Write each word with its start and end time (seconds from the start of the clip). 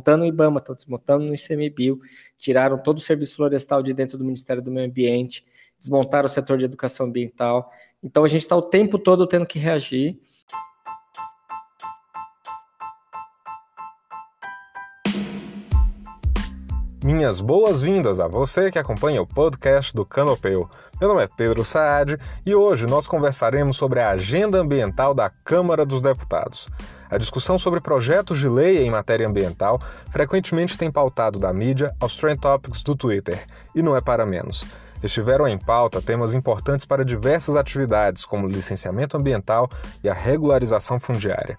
desmontando 0.00 0.24
o 0.24 0.26
IBAMA, 0.26 0.58
estão 0.58 0.74
desmontando 0.74 1.24
no 1.24 1.34
ICMBio, 1.34 2.00
tiraram 2.36 2.78
todo 2.78 2.96
o 2.96 3.00
serviço 3.00 3.36
florestal 3.36 3.82
de 3.82 3.92
dentro 3.92 4.16
do 4.16 4.24
Ministério 4.24 4.62
do 4.62 4.70
Meio 4.70 4.86
Ambiente, 4.86 5.44
desmontaram 5.78 6.26
o 6.26 6.28
setor 6.28 6.56
de 6.58 6.64
educação 6.64 7.06
ambiental. 7.06 7.70
Então 8.02 8.24
a 8.24 8.28
gente 8.28 8.42
está 8.42 8.56
o 8.56 8.62
tempo 8.62 8.98
todo 8.98 9.26
tendo 9.26 9.46
que 9.46 9.58
reagir. 9.58 10.18
Minhas 17.02 17.40
boas-vindas 17.40 18.20
a 18.20 18.28
você 18.28 18.70
que 18.70 18.78
acompanha 18.78 19.22
o 19.22 19.26
podcast 19.26 19.94
do 19.94 20.04
Canopeu. 20.04 20.68
Meu 21.00 21.08
nome 21.08 21.22
é 21.24 21.28
Pedro 21.34 21.64
Saad 21.64 22.18
e 22.44 22.54
hoje 22.54 22.86
nós 22.86 23.06
conversaremos 23.06 23.78
sobre 23.78 24.00
a 24.00 24.10
agenda 24.10 24.58
ambiental 24.58 25.14
da 25.14 25.30
Câmara 25.30 25.86
dos 25.86 26.02
Deputados. 26.02 26.68
A 27.10 27.18
discussão 27.18 27.58
sobre 27.58 27.80
projetos 27.80 28.38
de 28.38 28.48
lei 28.48 28.84
em 28.84 28.90
matéria 28.90 29.26
ambiental 29.26 29.80
frequentemente 30.12 30.78
tem 30.78 30.92
pautado 30.92 31.40
da 31.40 31.52
mídia 31.52 31.92
aos 31.98 32.16
trend 32.16 32.38
topics 32.40 32.84
do 32.84 32.94
Twitter, 32.94 33.46
e 33.74 33.82
não 33.82 33.96
é 33.96 34.00
para 34.00 34.24
menos. 34.24 34.64
Estiveram 35.02 35.48
em 35.48 35.58
pauta 35.58 36.00
temas 36.00 36.34
importantes 36.34 36.86
para 36.86 37.04
diversas 37.04 37.56
atividades, 37.56 38.24
como 38.24 38.46
licenciamento 38.46 39.16
ambiental 39.16 39.68
e 40.04 40.08
a 40.08 40.14
regularização 40.14 41.00
fundiária. 41.00 41.58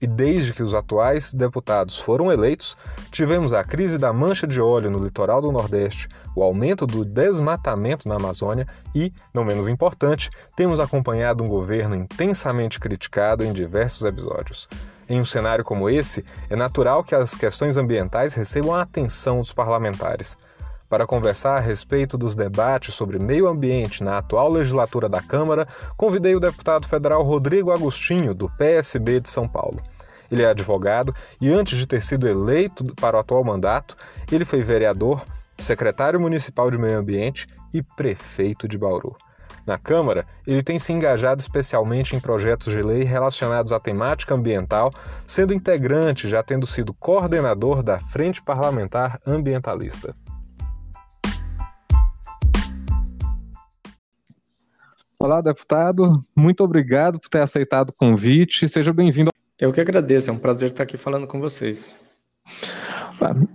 E 0.00 0.06
desde 0.06 0.52
que 0.52 0.62
os 0.62 0.74
atuais 0.74 1.32
deputados 1.32 1.98
foram 1.98 2.30
eleitos, 2.30 2.76
tivemos 3.10 3.52
a 3.52 3.62
crise 3.62 3.98
da 3.98 4.12
mancha 4.12 4.48
de 4.48 4.60
óleo 4.60 4.90
no 4.90 4.98
litoral 4.98 5.40
do 5.40 5.52
Nordeste, 5.52 6.08
o 6.34 6.42
aumento 6.42 6.86
do 6.86 7.04
desmatamento 7.04 8.08
na 8.08 8.16
Amazônia 8.16 8.66
e, 8.94 9.12
não 9.32 9.44
menos 9.44 9.68
importante, 9.68 10.28
temos 10.56 10.80
acompanhado 10.80 11.44
um 11.44 11.48
governo 11.48 11.94
intensamente 11.94 12.80
criticado 12.80 13.44
em 13.44 13.52
diversos 13.52 14.04
episódios. 14.04 14.68
Em 15.08 15.20
um 15.20 15.24
cenário 15.24 15.64
como 15.64 15.90
esse, 15.90 16.24
é 16.48 16.56
natural 16.56 17.02
que 17.02 17.14
as 17.14 17.34
questões 17.34 17.76
ambientais 17.76 18.34
recebam 18.34 18.74
a 18.74 18.82
atenção 18.82 19.40
dos 19.40 19.52
parlamentares. 19.52 20.36
Para 20.88 21.06
conversar 21.06 21.56
a 21.56 21.60
respeito 21.60 22.18
dos 22.18 22.34
debates 22.34 22.94
sobre 22.94 23.18
meio 23.18 23.48
ambiente 23.48 24.04
na 24.04 24.18
atual 24.18 24.50
legislatura 24.50 25.08
da 25.08 25.22
Câmara, 25.22 25.66
convidei 25.96 26.34
o 26.36 26.40
deputado 26.40 26.86
federal 26.86 27.22
Rodrigo 27.22 27.70
Agostinho, 27.70 28.34
do 28.34 28.48
PSB 28.58 29.20
de 29.20 29.28
São 29.30 29.48
Paulo. 29.48 29.82
Ele 30.30 30.42
é 30.42 30.46
advogado 30.46 31.14
e, 31.40 31.50
antes 31.50 31.78
de 31.78 31.86
ter 31.86 32.02
sido 32.02 32.28
eleito 32.28 32.84
para 32.96 33.16
o 33.16 33.20
atual 33.20 33.42
mandato, 33.42 33.96
ele 34.30 34.44
foi 34.44 34.60
vereador, 34.60 35.24
secretário 35.58 36.20
municipal 36.20 36.70
de 36.70 36.78
meio 36.78 36.98
ambiente 36.98 37.46
e 37.72 37.82
prefeito 37.82 38.68
de 38.68 38.76
Bauru. 38.76 39.16
Na 39.64 39.78
Câmara, 39.78 40.26
ele 40.44 40.62
tem 40.62 40.78
se 40.78 40.92
engajado 40.92 41.40
especialmente 41.40 42.16
em 42.16 42.20
projetos 42.20 42.72
de 42.72 42.82
lei 42.82 43.04
relacionados 43.04 43.70
à 43.70 43.78
temática 43.78 44.34
ambiental, 44.34 44.92
sendo 45.26 45.54
integrante, 45.54 46.28
já 46.28 46.42
tendo 46.42 46.66
sido 46.66 46.92
coordenador 46.92 47.82
da 47.82 47.98
Frente 47.98 48.42
Parlamentar 48.42 49.20
Ambientalista. 49.24 50.16
Olá, 55.16 55.40
deputado. 55.40 56.24
Muito 56.34 56.64
obrigado 56.64 57.20
por 57.20 57.28
ter 57.28 57.40
aceitado 57.40 57.90
o 57.90 57.92
convite. 57.92 58.68
Seja 58.68 58.92
bem-vindo. 58.92 59.30
Eu 59.56 59.72
que 59.72 59.80
agradeço. 59.80 60.28
É 60.28 60.32
um 60.32 60.38
prazer 60.38 60.70
estar 60.70 60.82
aqui 60.82 60.96
falando 60.96 61.28
com 61.28 61.38
vocês. 61.38 61.96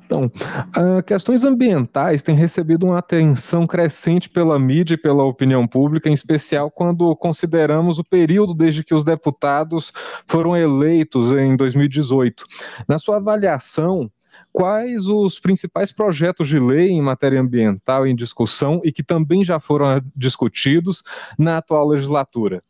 Então, 0.05 0.25
uh, 0.25 1.03
questões 1.03 1.43
ambientais 1.43 2.21
têm 2.21 2.35
recebido 2.35 2.87
uma 2.87 2.99
atenção 2.99 3.67
crescente 3.67 4.29
pela 4.29 4.57
mídia 4.57 4.95
e 4.95 4.97
pela 4.97 5.23
opinião 5.23 5.67
pública, 5.67 6.09
em 6.09 6.13
especial 6.13 6.71
quando 6.71 7.15
consideramos 7.15 7.99
o 7.99 8.03
período 8.03 8.53
desde 8.53 8.83
que 8.83 8.93
os 8.93 9.03
deputados 9.03 9.91
foram 10.25 10.55
eleitos 10.55 11.31
em 11.31 11.55
2018. 11.55 12.45
Na 12.87 12.97
sua 12.97 13.17
avaliação, 13.17 14.09
quais 14.51 15.07
os 15.07 15.39
principais 15.39 15.91
projetos 15.91 16.47
de 16.47 16.59
lei 16.59 16.89
em 16.89 17.01
matéria 17.01 17.39
ambiental 17.39 18.07
em 18.07 18.15
discussão 18.15 18.81
e 18.83 18.91
que 18.91 19.03
também 19.03 19.43
já 19.43 19.59
foram 19.59 20.01
discutidos 20.15 21.03
na 21.37 21.57
atual 21.57 21.87
legislatura? 21.87 22.63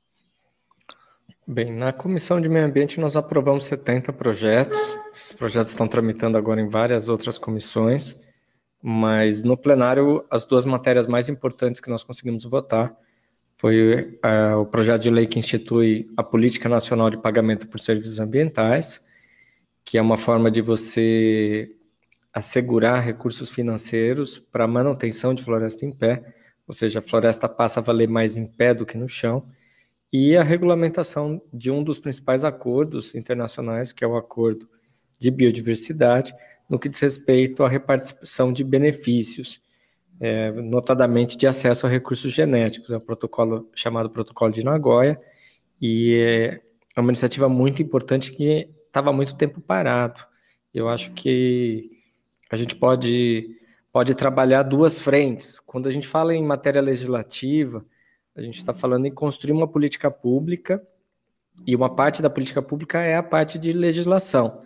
Bem, 1.50 1.72
na 1.72 1.94
Comissão 1.94 2.42
de 2.42 2.50
Meio 2.50 2.66
Ambiente 2.66 3.00
nós 3.00 3.16
aprovamos 3.16 3.64
70 3.68 4.12
projetos. 4.12 4.78
Esses 5.14 5.32
projetos 5.32 5.72
estão 5.72 5.88
tramitando 5.88 6.38
agora 6.38 6.60
em 6.60 6.68
várias 6.68 7.08
outras 7.08 7.38
comissões, 7.38 8.20
mas 8.84 9.44
no 9.44 9.56
plenário 9.56 10.26
as 10.30 10.44
duas 10.44 10.66
matérias 10.66 11.08
mais 11.08 11.30
importantes 11.30 11.80
que 11.80 11.90
nós 11.90 12.04
conseguimos 12.04 12.44
votar 12.44 12.94
foi 13.56 14.20
uh, 14.26 14.58
o 14.60 14.66
projeto 14.66 15.04
de 15.04 15.10
lei 15.10 15.26
que 15.26 15.40
institui 15.40 16.12
a 16.18 16.22
Política 16.22 16.68
Nacional 16.68 17.10
de 17.10 17.18
Pagamento 17.18 17.66
por 17.66 17.80
Serviços 17.80 18.20
Ambientais, 18.20 19.06
que 19.86 19.98
é 19.98 20.02
uma 20.02 20.18
forma 20.18 20.52
de 20.52 20.62
você 20.62 21.74
assegurar 22.34 23.02
recursos 23.02 23.50
financeiros 23.50 24.38
para 24.38 24.68
manutenção 24.68 25.34
de 25.34 25.46
floresta 25.46 25.86
em 25.86 25.94
pé, 25.94 26.26
ou 26.68 26.74
seja, 26.74 27.00
a 27.00 27.02
floresta 27.02 27.48
passa 27.48 27.80
a 27.80 27.84
valer 27.84 28.10
mais 28.10 28.38
em 28.38 28.46
pé 28.46 28.74
do 28.74 28.86
que 28.86 28.98
no 28.98 29.08
chão, 29.08 29.48
e 30.12 30.38
a 30.38 30.44
regulamentação 30.44 31.42
de 31.54 31.70
um 31.70 31.84
dos 31.84 32.00
principais 32.00 32.44
acordos 32.44 33.14
internacionais, 33.14 33.92
que 33.92 34.04
é 34.04 34.08
o 34.08 34.16
Acordo 34.16 34.70
de 35.20 35.30
Biodiversidade, 35.30 36.34
no 36.70 36.80
que 36.80 36.90
diz 36.90 37.00
respeito 37.00 37.64
à 37.64 37.70
repartição 37.70 38.52
de 38.52 38.64
benefícios, 38.64 39.62
é, 40.20 40.52
notadamente 40.52 41.38
de 41.38 41.48
acesso 41.48 41.86
a 41.86 41.90
recursos 41.90 42.32
genéticos, 42.32 42.92
é 42.92 42.98
o 42.98 43.02
protocolo 43.02 43.70
chamado 43.76 44.10
Protocolo 44.10 44.52
de 44.52 44.64
Nagoya, 44.64 45.20
e 45.82 46.62
é 46.96 47.00
uma 47.00 47.12
iniciativa 47.12 47.48
muito 47.48 47.82
importante 47.82 48.32
que 48.32 48.70
estava 48.88 49.14
muito 49.14 49.36
tempo 49.36 49.62
parado. 49.62 50.20
Eu 50.74 50.90
acho 50.90 51.14
que 51.14 51.92
a 52.50 52.56
gente 52.56 52.76
pode, 52.76 53.48
pode 53.92 54.16
trabalhar 54.16 54.64
duas 54.64 55.00
frentes. 55.00 55.60
Quando 55.60 55.88
a 55.88 55.92
gente 55.92 56.08
fala 56.08 56.34
em 56.34 56.44
matéria 56.44 56.82
legislativa, 56.82 57.86
a 58.38 58.42
gente 58.42 58.60
está 58.60 58.74
falando 58.74 59.08
em 59.08 59.12
construir 59.12 59.52
uma 59.52 59.68
política 59.68 60.12
pública, 60.12 60.82
e 61.66 61.76
uma 61.76 61.94
parte 61.94 62.22
da 62.22 62.30
política 62.30 62.62
pública 62.62 63.02
é 63.02 63.16
a 63.16 63.24
parte 63.24 63.58
de 63.58 63.74
legislação. 63.74 64.62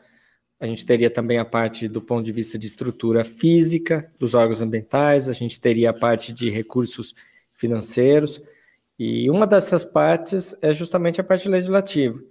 A 0.59 0.65
gente 0.65 0.85
teria 0.85 1.09
também 1.09 1.39
a 1.39 1.45
parte 1.45 1.87
do 1.87 2.01
ponto 2.01 2.25
de 2.25 2.33
vista 2.33 2.59
de 2.59 2.67
estrutura 2.67 3.23
física 3.23 4.11
dos 4.19 4.33
órgãos 4.33 4.61
ambientais, 4.61 5.29
a 5.29 5.33
gente 5.33 5.59
teria 5.59 5.91
a 5.91 5.93
parte 5.93 6.33
de 6.33 6.49
recursos 6.49 7.15
financeiros, 7.55 8.41
e 8.99 9.29
uma 9.29 9.47
dessas 9.47 9.85
partes 9.85 10.53
é 10.61 10.73
justamente 10.73 11.21
a 11.21 11.23
parte 11.23 11.47
legislativa. 11.47 12.21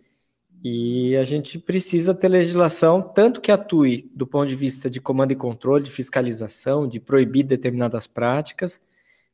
E 0.62 1.16
a 1.16 1.24
gente 1.24 1.58
precisa 1.58 2.14
ter 2.14 2.28
legislação 2.28 3.00
tanto 3.00 3.40
que 3.40 3.50
atue 3.50 4.10
do 4.14 4.26
ponto 4.26 4.46
de 4.46 4.54
vista 4.54 4.90
de 4.90 5.00
comando 5.00 5.32
e 5.32 5.36
controle, 5.36 5.84
de 5.84 5.90
fiscalização, 5.90 6.86
de 6.86 7.00
proibir 7.00 7.44
determinadas 7.44 8.06
práticas, 8.06 8.78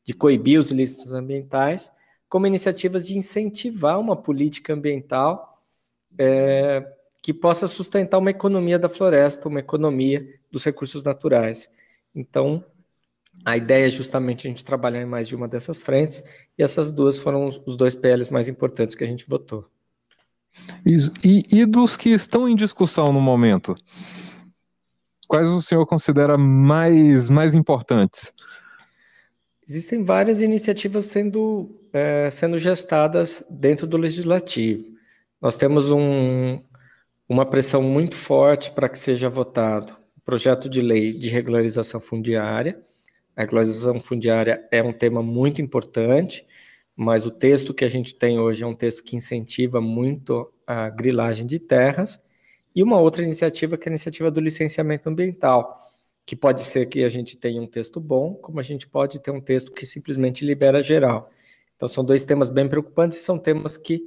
de 0.05 0.13
coibir 0.13 0.57
os 0.57 0.71
ilícitos 0.71 1.13
ambientais, 1.13 1.91
como 2.29 2.47
iniciativas 2.47 3.05
de 3.07 3.17
incentivar 3.17 3.99
uma 3.99 4.15
política 4.15 4.73
ambiental 4.73 5.61
é, 6.17 6.85
que 7.21 7.33
possa 7.33 7.67
sustentar 7.67 8.17
uma 8.17 8.31
economia 8.31 8.79
da 8.79 8.89
floresta, 8.89 9.47
uma 9.47 9.59
economia 9.59 10.27
dos 10.51 10.63
recursos 10.63 11.03
naturais. 11.03 11.69
Então, 12.13 12.63
a 13.45 13.55
ideia 13.55 13.87
é 13.87 13.89
justamente 13.89 14.47
a 14.47 14.49
gente 14.49 14.65
trabalhar 14.65 15.01
em 15.01 15.05
mais 15.05 15.27
de 15.27 15.35
uma 15.35 15.47
dessas 15.47 15.81
frentes, 15.81 16.23
e 16.57 16.63
essas 16.63 16.91
duas 16.91 17.17
foram 17.17 17.47
os 17.65 17.75
dois 17.75 17.95
PLs 17.95 18.31
mais 18.31 18.47
importantes 18.47 18.95
que 18.95 19.03
a 19.03 19.07
gente 19.07 19.27
votou. 19.27 19.69
Isso. 20.85 21.11
E, 21.23 21.45
e 21.51 21.65
dos 21.65 21.95
que 21.95 22.09
estão 22.09 22.47
em 22.47 22.55
discussão 22.55 23.13
no 23.13 23.21
momento, 23.21 23.75
quais 25.27 25.49
o 25.49 25.61
senhor 25.61 25.85
considera 25.85 26.37
mais, 26.37 27.29
mais 27.29 27.53
importantes? 27.53 28.33
Existem 29.67 30.03
várias 30.03 30.41
iniciativas 30.41 31.05
sendo, 31.05 31.81
é, 31.91 32.29
sendo 32.29 32.57
gestadas 32.57 33.43
dentro 33.49 33.85
do 33.85 33.97
legislativo. 33.97 34.85
Nós 35.41 35.57
temos 35.57 35.89
um, 35.89 36.61
uma 37.27 37.45
pressão 37.45 37.81
muito 37.81 38.15
forte 38.15 38.71
para 38.71 38.87
que 38.87 38.97
seja 38.97 39.29
votado 39.29 39.93
o 40.17 40.21
projeto 40.21 40.69
de 40.69 40.81
lei 40.81 41.13
de 41.13 41.27
regularização 41.27 41.99
fundiária. 41.99 42.81
A 43.35 43.41
regularização 43.41 43.99
fundiária 43.99 44.65
é 44.71 44.81
um 44.81 44.93
tema 44.93 45.21
muito 45.21 45.61
importante 45.61 46.45
mas 46.97 47.27
o 47.27 47.31
texto 47.31 47.75
que 47.75 47.85
a 47.85 47.87
gente 47.87 48.15
tem 48.15 48.39
hoje 48.39 48.63
é 48.63 48.67
um 48.67 48.73
texto 48.73 49.03
que 49.03 49.15
incentiva 49.15 49.79
muito 49.79 50.51
a 50.65 50.89
grilagem 50.89 51.45
de 51.45 51.59
terras, 51.59 52.19
e 52.75 52.81
uma 52.81 52.99
outra 52.99 53.23
iniciativa 53.23 53.77
que 53.77 53.87
é 53.87 53.91
a 53.91 53.93
iniciativa 53.93 54.31
do 54.31 54.41
licenciamento 54.41 55.07
ambiental, 55.07 55.86
que 56.27 56.35
pode 56.35 56.61
ser 56.61 56.87
que 56.87 57.05
a 57.05 57.09
gente 57.09 57.37
tenha 57.37 57.61
um 57.61 57.65
texto 57.65 58.01
bom, 58.01 58.35
como 58.35 58.59
a 58.59 58.63
gente 58.63 58.85
pode 58.85 59.17
ter 59.17 59.31
um 59.31 59.39
texto 59.39 59.71
que 59.71 59.85
simplesmente 59.85 60.45
libera 60.45 60.83
geral. 60.83 61.31
Então, 61.77 61.87
são 61.87 62.03
dois 62.03 62.25
temas 62.25 62.49
bem 62.49 62.67
preocupantes 62.67 63.17
e 63.17 63.21
são 63.21 63.39
temas 63.39 63.77
que 63.77 64.03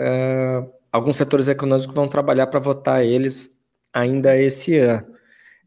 uh, 0.00 0.68
alguns 0.90 1.16
setores 1.16 1.46
econômicos 1.46 1.94
vão 1.94 2.08
trabalhar 2.08 2.48
para 2.48 2.58
votar 2.58 3.04
eles 3.04 3.48
ainda 3.92 4.36
esse 4.36 4.76
ano. 4.76 5.06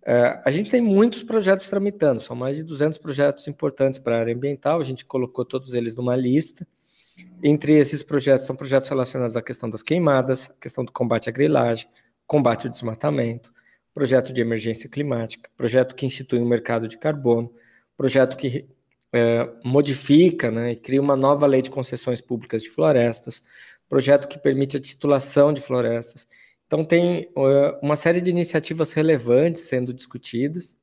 Uh, 0.02 0.42
a 0.44 0.52
gente 0.52 0.70
tem 0.70 0.82
muitos 0.82 1.24
projetos 1.24 1.70
tramitando, 1.70 2.20
são 2.20 2.36
mais 2.36 2.58
de 2.58 2.64
200 2.64 2.98
projetos 2.98 3.48
importantes 3.48 3.98
para 3.98 4.18
a 4.18 4.20
área 4.20 4.36
ambiental, 4.36 4.82
a 4.82 4.84
gente 4.84 5.06
colocou 5.06 5.46
todos 5.46 5.74
eles 5.74 5.96
numa 5.96 6.16
lista. 6.18 6.68
Entre 7.42 7.72
esses 7.72 8.04
projetos, 8.04 8.46
são 8.46 8.54
projetos 8.54 8.90
relacionados 8.90 9.38
à 9.38 9.42
questão 9.42 9.70
das 9.70 9.82
queimadas, 9.82 10.54
questão 10.60 10.84
do 10.84 10.92
combate 10.92 11.30
à 11.30 11.32
grilagem, 11.32 11.88
combate 12.28 12.68
ao 12.68 12.72
desmatamento, 12.72 13.56
projeto 13.96 14.34
de 14.34 14.42
emergência 14.42 14.90
climática, 14.90 15.50
projeto 15.56 15.96
que 15.96 16.06
institui 16.06 16.40
um 16.40 16.46
mercado 16.46 16.86
de 16.86 16.98
carbono, 16.98 17.50
projeto 17.96 18.36
que 18.36 18.68
é, 19.14 19.50
modifica 19.64 20.52
né, 20.52 20.74
e 20.74 20.76
cria 20.76 21.02
uma 21.02 21.16
nova 21.16 21.48
lei 21.48 21.62
de 21.62 21.72
concessões 21.72 22.20
públicas 22.20 22.62
de 22.62 22.70
florestas, 22.70 23.42
projeto 23.88 24.28
que 24.28 24.38
permite 24.38 24.76
a 24.76 24.82
titulação 24.82 25.54
de 25.54 25.62
florestas. 25.62 26.28
Então, 26.68 26.84
tem 26.84 27.30
uh, 27.38 27.80
uma 27.82 27.96
série 27.96 28.20
de 28.20 28.30
iniciativas 28.30 28.92
relevantes 28.92 29.62
sendo 29.62 29.94
discutidas, 29.94 30.76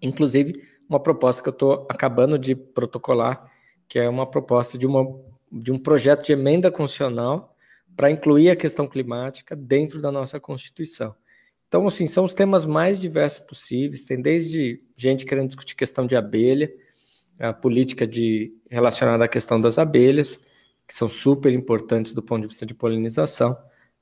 inclusive 0.00 0.62
uma 0.88 1.00
proposta 1.00 1.42
que 1.42 1.48
eu 1.48 1.52
estou 1.52 1.86
acabando 1.90 2.38
de 2.38 2.54
protocolar, 2.54 3.50
que 3.88 3.98
é 3.98 4.08
uma 4.08 4.30
proposta 4.30 4.78
de, 4.78 4.86
uma, 4.86 5.04
de 5.50 5.72
um 5.72 5.78
projeto 5.78 6.24
de 6.24 6.32
emenda 6.32 6.70
constitucional 6.70 7.56
para 7.96 8.10
incluir 8.10 8.50
a 8.50 8.56
questão 8.56 8.86
climática 8.86 9.56
dentro 9.56 10.00
da 10.00 10.12
nossa 10.12 10.38
Constituição. 10.38 11.16
Então, 11.68 11.86
assim, 11.86 12.06
são 12.06 12.24
os 12.24 12.34
temas 12.34 12.64
mais 12.64 12.98
diversos 12.98 13.40
possíveis. 13.40 14.02
Tem 14.04 14.20
desde 14.20 14.82
gente 14.96 15.26
querendo 15.26 15.48
discutir 15.48 15.76
questão 15.76 16.06
de 16.06 16.16
abelha, 16.16 16.72
a 17.38 17.52
política 17.52 18.06
de 18.06 18.52
relacionada 18.70 19.24
à 19.24 19.28
questão 19.28 19.60
das 19.60 19.78
abelhas, 19.78 20.40
que 20.86 20.94
são 20.94 21.08
super 21.08 21.52
importantes 21.52 22.14
do 22.14 22.22
ponto 22.22 22.42
de 22.42 22.48
vista 22.48 22.64
de 22.64 22.74
polinização, 22.74 23.56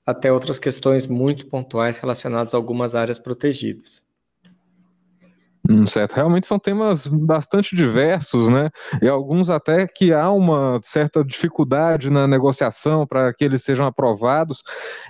até 0.06 0.32
outras 0.32 0.60
questões 0.60 1.06
muito 1.06 1.48
pontuais 1.48 1.98
relacionadas 1.98 2.54
a 2.54 2.56
algumas 2.56 2.94
áreas 2.94 3.18
protegidas. 3.18 4.05
Hum, 5.68 5.84
certo, 5.84 6.12
realmente 6.14 6.46
são 6.46 6.60
temas 6.60 7.08
bastante 7.08 7.74
diversos, 7.74 8.48
né? 8.48 8.70
E 9.02 9.08
alguns 9.08 9.50
até 9.50 9.86
que 9.86 10.12
há 10.12 10.30
uma 10.30 10.78
certa 10.84 11.24
dificuldade 11.24 12.08
na 12.08 12.28
negociação 12.28 13.04
para 13.04 13.32
que 13.34 13.44
eles 13.44 13.64
sejam 13.64 13.84
aprovados. 13.84 14.62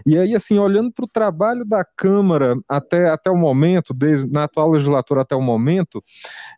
E 0.06 0.16
aí, 0.16 0.34
assim, 0.34 0.58
olhando 0.58 0.90
para 0.90 1.04
o 1.04 1.08
trabalho 1.08 1.62
da 1.64 1.84
Câmara 1.84 2.56
até, 2.66 3.10
até 3.10 3.30
o 3.30 3.36
momento, 3.36 3.92
desde, 3.92 4.30
na 4.30 4.44
atual 4.44 4.70
legislatura 4.70 5.22
até 5.22 5.36
o 5.36 5.42
momento, 5.42 6.02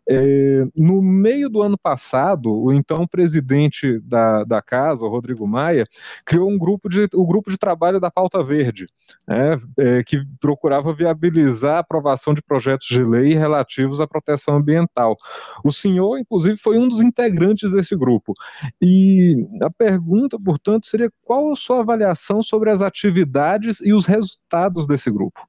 é, 0.09 0.63
no 0.75 1.01
meio 1.01 1.49
do 1.49 1.61
ano 1.61 1.77
passado, 1.77 2.51
o 2.51 2.71
então 2.73 3.07
presidente 3.07 3.99
da, 4.01 4.43
da 4.43 4.61
casa, 4.61 5.05
o 5.05 5.09
Rodrigo 5.09 5.47
Maia, 5.47 5.85
criou 6.25 6.49
um 6.49 6.57
grupo 6.57 6.87
de, 6.89 7.07
o 7.13 7.25
grupo 7.25 7.49
de 7.51 7.57
trabalho 7.57 7.99
da 7.99 8.09
Pauta 8.11 8.43
Verde, 8.43 8.87
né, 9.27 9.59
é, 9.77 10.03
que 10.03 10.21
procurava 10.39 10.93
viabilizar 10.93 11.75
a 11.77 11.79
aprovação 11.79 12.33
de 12.33 12.41
projetos 12.41 12.87
de 12.87 13.03
lei 13.03 13.33
relativos 13.33 13.88
relativos 13.89 13.99
à 13.99 14.07
proteção 14.07 14.55
ambiental. 14.55 15.17
O 15.63 15.71
senhor, 15.71 16.19
inclusive, 16.19 16.57
foi 16.57 16.77
um 16.77 16.87
dos 16.87 17.01
integrantes 17.01 17.71
desse 17.71 17.95
grupo. 17.95 18.33
E 18.81 19.47
a 19.61 19.69
pergunta, 19.69 20.39
portanto, 20.39 20.85
seria 20.85 21.11
qual 21.23 21.51
a 21.51 21.55
sua 21.55 21.81
avaliação 21.81 22.41
sobre 22.41 22.69
as 22.69 22.81
atividades 22.81 23.79
e 23.81 23.91
os 23.91 24.05
resultados 24.05 24.85
desse 24.87 25.11
grupo? 25.11 25.47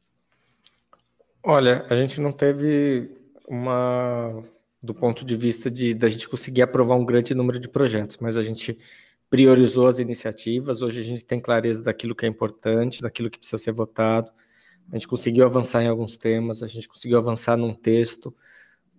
Olha, 1.43 1.87
a 1.89 1.97
gente 1.97 2.21
não 2.21 2.33
teve 2.33 3.11
uma 3.49 4.43
do 4.83 4.95
ponto 4.95 5.27
de 5.27 5.37
vista 5.37 5.71
de 5.71 5.93
da 5.93 6.09
gente 6.09 6.27
conseguir 6.27 6.63
aprovar 6.63 6.97
um 6.97 7.05
grande 7.05 7.35
número 7.35 7.61
de 7.61 7.69
projetos, 7.69 8.17
mas 8.19 8.39
a 8.39 8.43
gente 8.43 8.79
priorizou 9.29 9.87
as 9.87 9.99
iniciativas. 9.99 10.81
Hoje 10.81 11.01
a 11.01 11.05
gente 11.05 11.25
tem 11.25 11.39
clareza 11.39 11.83
daquilo 11.83 12.15
que 12.15 12.25
é 12.25 12.29
importante, 12.29 13.03
daquilo 13.03 13.31
que 13.31 13.39
precisa 13.39 13.63
ser 13.63 13.73
votado. 13.73 14.33
A 14.91 14.97
gente 14.97 15.07
conseguiu 15.07 15.45
avançar 15.45 15.83
em 15.83 15.89
alguns 15.89 16.17
temas, 16.17 16.63
a 16.63 16.67
gente 16.67 16.89
conseguiu 16.89 17.19
avançar 17.19 17.57
num 17.57 17.73
texto 17.73 18.35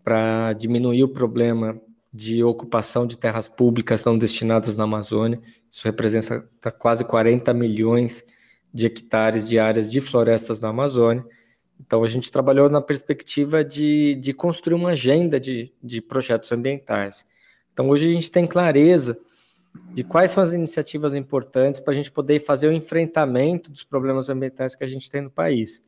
para 0.04 0.54
diminuir 0.54 1.04
o 1.04 1.10
problema 1.10 1.80
de 2.14 2.44
ocupação 2.44 3.08
de 3.08 3.18
terras 3.18 3.48
públicas 3.48 4.04
não 4.04 4.18
destinadas 4.18 4.76
na 4.76 4.84
Amazônia. 4.84 5.42
Isso 5.70 5.84
representa 5.86 6.72
quase 6.78 7.06
40 7.06 7.54
milhões 7.54 8.24
de 8.74 8.86
hectares 8.86 9.48
de 9.48 9.60
áreas 9.60 9.92
de 9.92 10.02
florestas 10.02 10.60
na 10.60 10.70
Amazônia. 10.70 11.26
Então, 11.80 12.04
a 12.04 12.08
gente 12.08 12.32
trabalhou 12.32 12.70
na 12.70 12.82
perspectiva 12.82 13.64
de, 13.64 14.16
de 14.16 14.34
construir 14.34 14.76
uma 14.76 14.92
agenda 14.92 15.40
de, 15.40 15.74
de 15.82 16.02
projetos 16.02 16.52
ambientais. 16.52 17.26
Então, 17.74 17.90
hoje 17.90 18.10
a 18.10 18.14
gente 18.14 18.30
tem 18.30 18.46
clareza 18.46 19.20
de 19.94 20.04
quais 20.04 20.32
são 20.32 20.44
as 20.44 20.54
iniciativas 20.54 21.14
importantes 21.14 21.80
para 21.80 21.92
a 21.92 21.96
gente 21.96 22.12
poder 22.12 22.40
fazer 22.40 22.68
o 22.68 22.74
enfrentamento 22.74 23.70
dos 23.70 23.84
problemas 23.84 24.30
ambientais 24.30 24.76
que 24.76 24.84
a 24.84 24.88
gente 24.88 25.10
tem 25.10 25.22
no 25.22 25.30
país. 25.30 25.84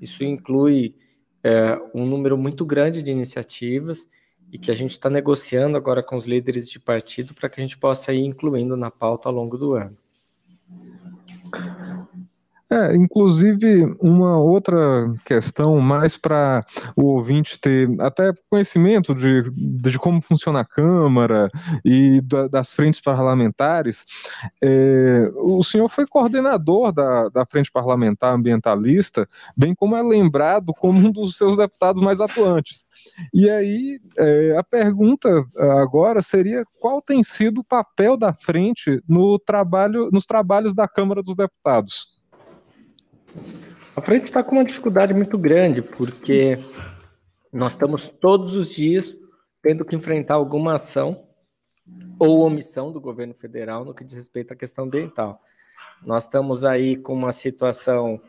Isso 0.00 0.24
inclui 0.24 0.94
é, 1.42 1.78
um 1.94 2.04
número 2.04 2.36
muito 2.36 2.64
grande 2.64 3.02
de 3.02 3.10
iniciativas 3.10 4.08
e 4.52 4.58
que 4.58 4.70
a 4.70 4.74
gente 4.74 4.92
está 4.92 5.10
negociando 5.10 5.76
agora 5.76 6.02
com 6.02 6.16
os 6.16 6.26
líderes 6.26 6.68
de 6.68 6.78
partido 6.78 7.34
para 7.34 7.48
que 7.48 7.60
a 7.60 7.62
gente 7.62 7.78
possa 7.78 8.12
ir 8.12 8.24
incluindo 8.24 8.76
na 8.76 8.90
pauta 8.90 9.28
ao 9.28 9.34
longo 9.34 9.56
do 9.56 9.74
ano. 9.74 9.96
É, 12.74 12.96
inclusive, 12.96 13.84
uma 14.00 14.36
outra 14.36 15.08
questão 15.24 15.78
mais 15.80 16.16
para 16.16 16.66
o 16.96 17.04
ouvinte 17.04 17.56
ter 17.60 17.88
até 18.00 18.32
conhecimento 18.50 19.14
de, 19.14 19.48
de 19.52 19.96
como 19.96 20.20
funciona 20.20 20.62
a 20.62 20.64
Câmara 20.64 21.48
e 21.84 22.20
da, 22.20 22.48
das 22.48 22.74
frentes 22.74 23.00
parlamentares. 23.00 24.04
É, 24.60 25.30
o 25.36 25.62
senhor 25.62 25.88
foi 25.88 26.04
coordenador 26.04 26.90
da, 26.90 27.28
da 27.28 27.46
Frente 27.46 27.70
Parlamentar 27.70 28.34
Ambientalista, 28.34 29.24
bem 29.56 29.72
como 29.72 29.94
é 29.94 30.02
lembrado 30.02 30.74
como 30.74 30.98
um 30.98 31.12
dos 31.12 31.38
seus 31.38 31.56
deputados 31.56 32.02
mais 32.02 32.20
atuantes. 32.20 32.84
E 33.32 33.48
aí, 33.48 34.00
é, 34.18 34.56
a 34.58 34.64
pergunta 34.64 35.46
agora 35.80 36.20
seria 36.20 36.64
qual 36.80 37.00
tem 37.00 37.22
sido 37.22 37.60
o 37.60 37.64
papel 37.64 38.16
da 38.16 38.32
frente 38.32 39.00
no 39.08 39.38
trabalho, 39.38 40.10
nos 40.12 40.26
trabalhos 40.26 40.74
da 40.74 40.88
Câmara 40.88 41.22
dos 41.22 41.36
Deputados? 41.36 42.14
A 43.96 44.00
frente 44.00 44.24
está 44.24 44.42
com 44.42 44.56
uma 44.56 44.64
dificuldade 44.64 45.14
muito 45.14 45.38
grande, 45.38 45.80
porque 45.80 46.58
nós 47.52 47.74
estamos 47.74 48.08
todos 48.08 48.56
os 48.56 48.70
dias 48.70 49.14
tendo 49.62 49.84
que 49.84 49.96
enfrentar 49.96 50.34
alguma 50.34 50.74
ação 50.74 51.24
ou 52.18 52.40
omissão 52.40 52.92
do 52.92 53.00
governo 53.00 53.34
federal 53.34 53.84
no 53.84 53.94
que 53.94 54.04
diz 54.04 54.14
respeito 54.14 54.52
à 54.52 54.56
questão 54.56 54.84
ambiental. 54.84 55.40
Nós 56.04 56.24
estamos 56.24 56.64
aí 56.64 56.96
com 56.96 57.14
uma 57.14 57.32
situação 57.32 58.20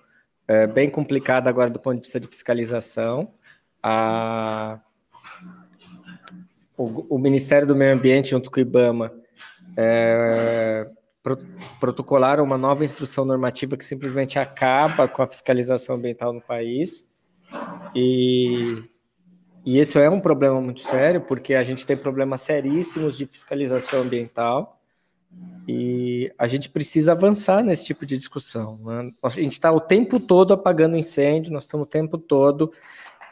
é, 0.48 0.68
bem 0.68 0.90
complicada 0.90 1.50
agora 1.50 1.70
do 1.70 1.80
ponto 1.80 1.96
de 1.96 2.02
vista 2.02 2.20
de 2.20 2.28
fiscalização. 2.28 3.34
A, 3.82 4.80
o, 6.78 7.16
o 7.16 7.20
Ministério 7.20 7.68
do 7.68 7.76
Meio 7.76 7.94
Ambiente, 7.94 8.30
junto 8.30 8.50
com 8.50 8.58
o 8.58 8.62
IBAMA, 8.62 9.12
é, 9.76 10.90
protocolaram 11.80 12.44
uma 12.44 12.58
nova 12.58 12.86
instrução 12.86 13.26
normativa 13.26 13.76
que 13.76 13.86
simplesmente 13.86 14.38
acaba 14.38 15.08
com 15.08 15.22
a 15.22 15.28
fiscalização 15.28 15.96
ambiental 15.96 16.32
no 16.32 16.42
país. 16.42 17.08
E, 17.96 18.84
e 19.66 19.80
esse 19.80 20.00
é 20.00 20.10
um 20.10 20.20
problema 20.20 20.62
muito 20.62 20.82
sério, 20.82 21.22
porque 21.22 21.56
a 21.56 21.64
gente 21.64 21.86
tem 21.86 21.98
problemas 21.98 22.42
seríssimos 22.42 23.18
de 23.18 23.26
fiscalização 23.26 24.02
ambiental 24.02 24.80
e 25.68 26.32
a 26.38 26.46
gente 26.48 26.70
precisa 26.70 27.14
avançar 27.14 27.64
nesse 27.64 27.86
tipo 27.86 28.06
de 28.06 28.18
discussão. 28.18 28.80
Né? 28.84 29.12
A 29.24 29.30
gente 29.30 29.54
está 29.54 29.72
o 29.72 29.80
tempo 29.80 30.20
todo 30.20 30.54
apagando 30.54 30.96
incêndio, 30.96 31.52
nós 31.52 31.64
estamos 31.64 31.86
o 31.86 31.90
tempo 31.90 32.18
todo 32.18 32.72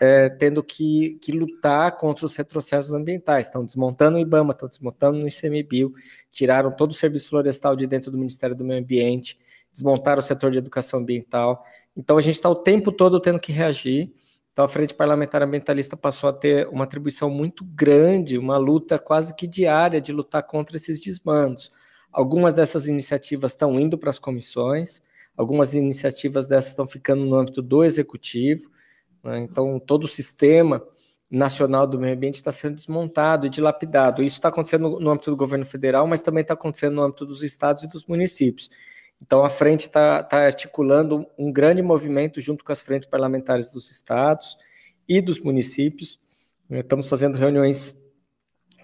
é, 0.04 0.28
tendo 0.28 0.62
que, 0.62 1.18
que, 1.22 1.32
lutar 1.32 1.96
contra 1.96 2.26
os 2.26 2.36
retrocessos 2.36 2.94
ambientais. 2.94 3.46
Estão 3.46 3.64
desmontando 3.64 4.18
o 4.18 4.20
IBAMA, 4.20 4.52
estão 4.52 4.68
desmontando 4.68 5.24
o 5.24 5.28
ICMBio, 5.30 5.94
tiraram 6.30 6.76
todo 6.76 6.92
o 6.92 6.94
serviço 6.94 7.30
florestal 7.30 7.74
de 7.74 7.88
dentro 7.88 8.12
do 8.12 8.18
Ministério 8.18 8.54
do 8.54 8.66
Meio 8.66 8.82
Ambiente, 8.82 9.40
desmontaram 9.72 10.20
o 10.20 10.22
setor 10.22 10.52
de 10.52 10.58
educação 10.58 11.00
ambiental. 11.00 11.64
Então, 11.96 12.18
a 12.18 12.22
gente 12.22 12.36
está 12.36 12.50
o 12.50 12.56
tempo 12.56 12.92
todo 12.92 13.18
tendo 13.18 13.40
que 13.40 13.54
reagir. 13.54 14.12
Então, 14.52 14.66
a 14.66 14.68
Frente 14.68 14.94
Parlamentar 14.94 15.42
Ambientalista 15.42 15.96
passou 15.96 16.30
a 16.30 16.34
ter 16.34 16.68
uma 16.68 16.84
atribuição 16.84 17.30
muito 17.30 17.64
grande, 17.64 18.38
uma 18.38 18.58
luta 18.58 19.00
quase 19.00 19.34
que 19.34 19.48
diária 19.48 20.02
de 20.02 20.12
lutar 20.12 20.44
contra 20.44 20.76
esses 20.76 21.00
desmandos. 21.00 21.72
Algumas 22.12 22.54
dessas 22.54 22.90
iniciativas 22.90 23.54
estão 23.54 23.80
indo 23.80 23.98
para 23.98 24.10
as 24.10 24.20
comissões, 24.20 25.02
algumas 25.38 25.76
iniciativas 25.76 26.46
dessas 26.46 26.72
estão 26.72 26.86
ficando 26.86 27.24
no 27.24 27.38
âmbito 27.38 27.62
do 27.62 27.86
executivo. 27.86 28.70
Né? 29.24 29.40
Então, 29.40 29.80
todo 29.80 30.04
o 30.04 30.08
sistema 30.08 30.86
nacional 31.30 31.88
do 31.88 32.00
meio 32.00 32.14
ambiente 32.14 32.36
está 32.36 32.52
sendo 32.52 32.76
desmontado 32.76 33.48
e 33.48 33.50
dilapidado. 33.50 34.22
Isso 34.22 34.36
está 34.36 34.50
acontecendo 34.50 35.00
no 35.00 35.10
âmbito 35.10 35.32
do 35.32 35.38
governo 35.38 35.66
federal, 35.66 36.06
mas 36.06 36.22
também 36.22 36.42
está 36.42 36.54
acontecendo 36.54 36.96
no 36.96 37.02
âmbito 37.02 37.26
dos 37.26 37.42
estados 37.42 37.84
e 37.84 37.88
dos 37.88 38.06
municípios. 38.06 38.70
Então, 39.22 39.44
a 39.44 39.50
frente 39.50 39.82
está 39.82 40.22
tá 40.22 40.46
articulando 40.46 41.26
um 41.38 41.52
grande 41.52 41.82
movimento 41.82 42.42
junto 42.42 42.64
com 42.64 42.72
as 42.72 42.82
frentes 42.82 43.08
parlamentares 43.08 43.72
dos 43.72 43.90
estados 43.90 44.58
e 45.08 45.22
dos 45.22 45.40
municípios. 45.40 46.20
Estamos 46.70 47.08
fazendo 47.08 47.38
reuniões 47.38 48.00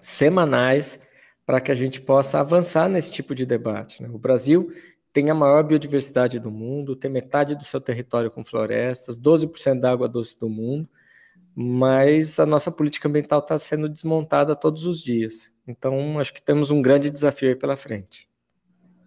semanais 0.00 0.98
para 1.44 1.60
que 1.60 1.70
a 1.70 1.74
gente 1.74 2.00
possa 2.00 2.40
avançar 2.40 2.88
nesse 2.88 3.12
tipo 3.12 3.34
de 3.34 3.44
debate. 3.44 4.02
Né? 4.02 4.08
O 4.12 4.18
Brasil 4.18 4.72
tem 5.12 5.30
a 5.30 5.34
maior 5.34 5.62
biodiversidade 5.62 6.38
do 6.38 6.50
mundo, 6.50 6.96
tem 6.96 7.10
metade 7.10 7.54
do 7.54 7.64
seu 7.64 7.80
território 7.80 8.30
com 8.30 8.44
florestas, 8.44 9.18
12% 9.18 9.80
da 9.80 9.90
água 9.90 10.08
doce 10.08 10.38
do 10.38 10.48
mundo, 10.48 10.88
mas 11.54 12.38
a 12.38 12.46
nossa 12.46 12.70
política 12.70 13.08
ambiental 13.08 13.40
está 13.40 13.58
sendo 13.58 13.88
desmontada 13.88 14.54
todos 14.54 14.86
os 14.86 15.00
dias. 15.00 15.54
Então, 15.66 16.18
acho 16.18 16.32
que 16.32 16.42
temos 16.42 16.70
um 16.70 16.80
grande 16.80 17.10
desafio 17.10 17.58
pela 17.58 17.76
frente. 17.76 18.28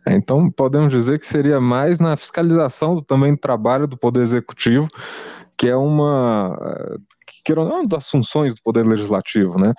É, 0.06 0.14
então, 0.14 0.52
podemos 0.52 0.92
dizer 0.92 1.18
que 1.18 1.26
seria 1.26 1.62
mais 1.62 2.00
na 2.00 2.18
fiscalização 2.18 2.96
também 2.98 3.32
do 3.32 3.40
trabalho 3.40 3.88
do 3.88 3.98
Poder 3.98 4.22
Executivo 4.22 4.90
que 5.58 5.70
é 5.70 5.76
uma 5.76 6.58
que 7.44 7.52
era 7.52 7.62
uma 7.62 7.86
das 7.88 8.10
funções 8.10 8.56
do 8.56 8.62
poder 8.62 8.86
legislativo, 8.86 9.60
né? 9.60 9.74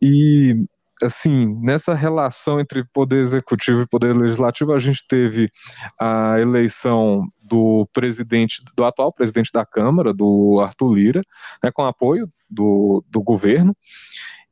E 0.00 0.64
assim, 1.02 1.46
nessa 1.60 1.94
relação 1.94 2.60
entre 2.60 2.84
poder 2.92 3.20
executivo 3.20 3.82
e 3.82 3.86
poder 3.86 4.16
legislativo, 4.16 4.72
a 4.72 4.80
gente 4.80 5.06
teve 5.06 5.50
a 5.98 6.38
eleição 6.40 7.26
do 7.40 7.88
presidente, 7.92 8.62
do 8.76 8.84
atual 8.84 9.12
presidente 9.12 9.50
da 9.52 9.64
Câmara, 9.64 10.12
do 10.12 10.60
Arthur 10.60 10.94
Lira, 10.94 11.22
né, 11.62 11.70
com 11.70 11.84
apoio 11.84 12.30
do, 12.48 13.04
do 13.08 13.22
governo. 13.22 13.76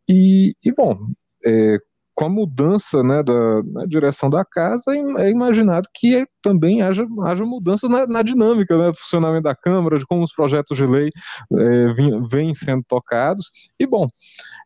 E, 0.08 0.54
e 0.64 0.72
bom, 0.72 0.98
é, 1.44 1.78
com 2.16 2.24
a 2.24 2.28
mudança 2.30 3.02
né, 3.02 3.22
da, 3.22 3.62
na 3.62 3.84
direção 3.84 4.30
da 4.30 4.42
casa, 4.42 4.96
é 5.18 5.30
imaginado 5.30 5.86
que 5.92 6.26
também 6.40 6.80
haja, 6.80 7.06
haja 7.24 7.44
mudança 7.44 7.90
na, 7.90 8.06
na 8.06 8.22
dinâmica 8.22 8.76
né, 8.78 8.90
do 8.90 8.96
funcionamento 8.96 9.42
da 9.42 9.54
Câmara, 9.54 9.98
de 9.98 10.06
como 10.06 10.22
os 10.24 10.32
projetos 10.32 10.78
de 10.78 10.86
lei 10.86 11.10
é, 11.52 11.92
vêm 12.30 12.54
sendo 12.54 12.82
tocados. 12.88 13.50
E, 13.78 13.86
bom, 13.86 14.08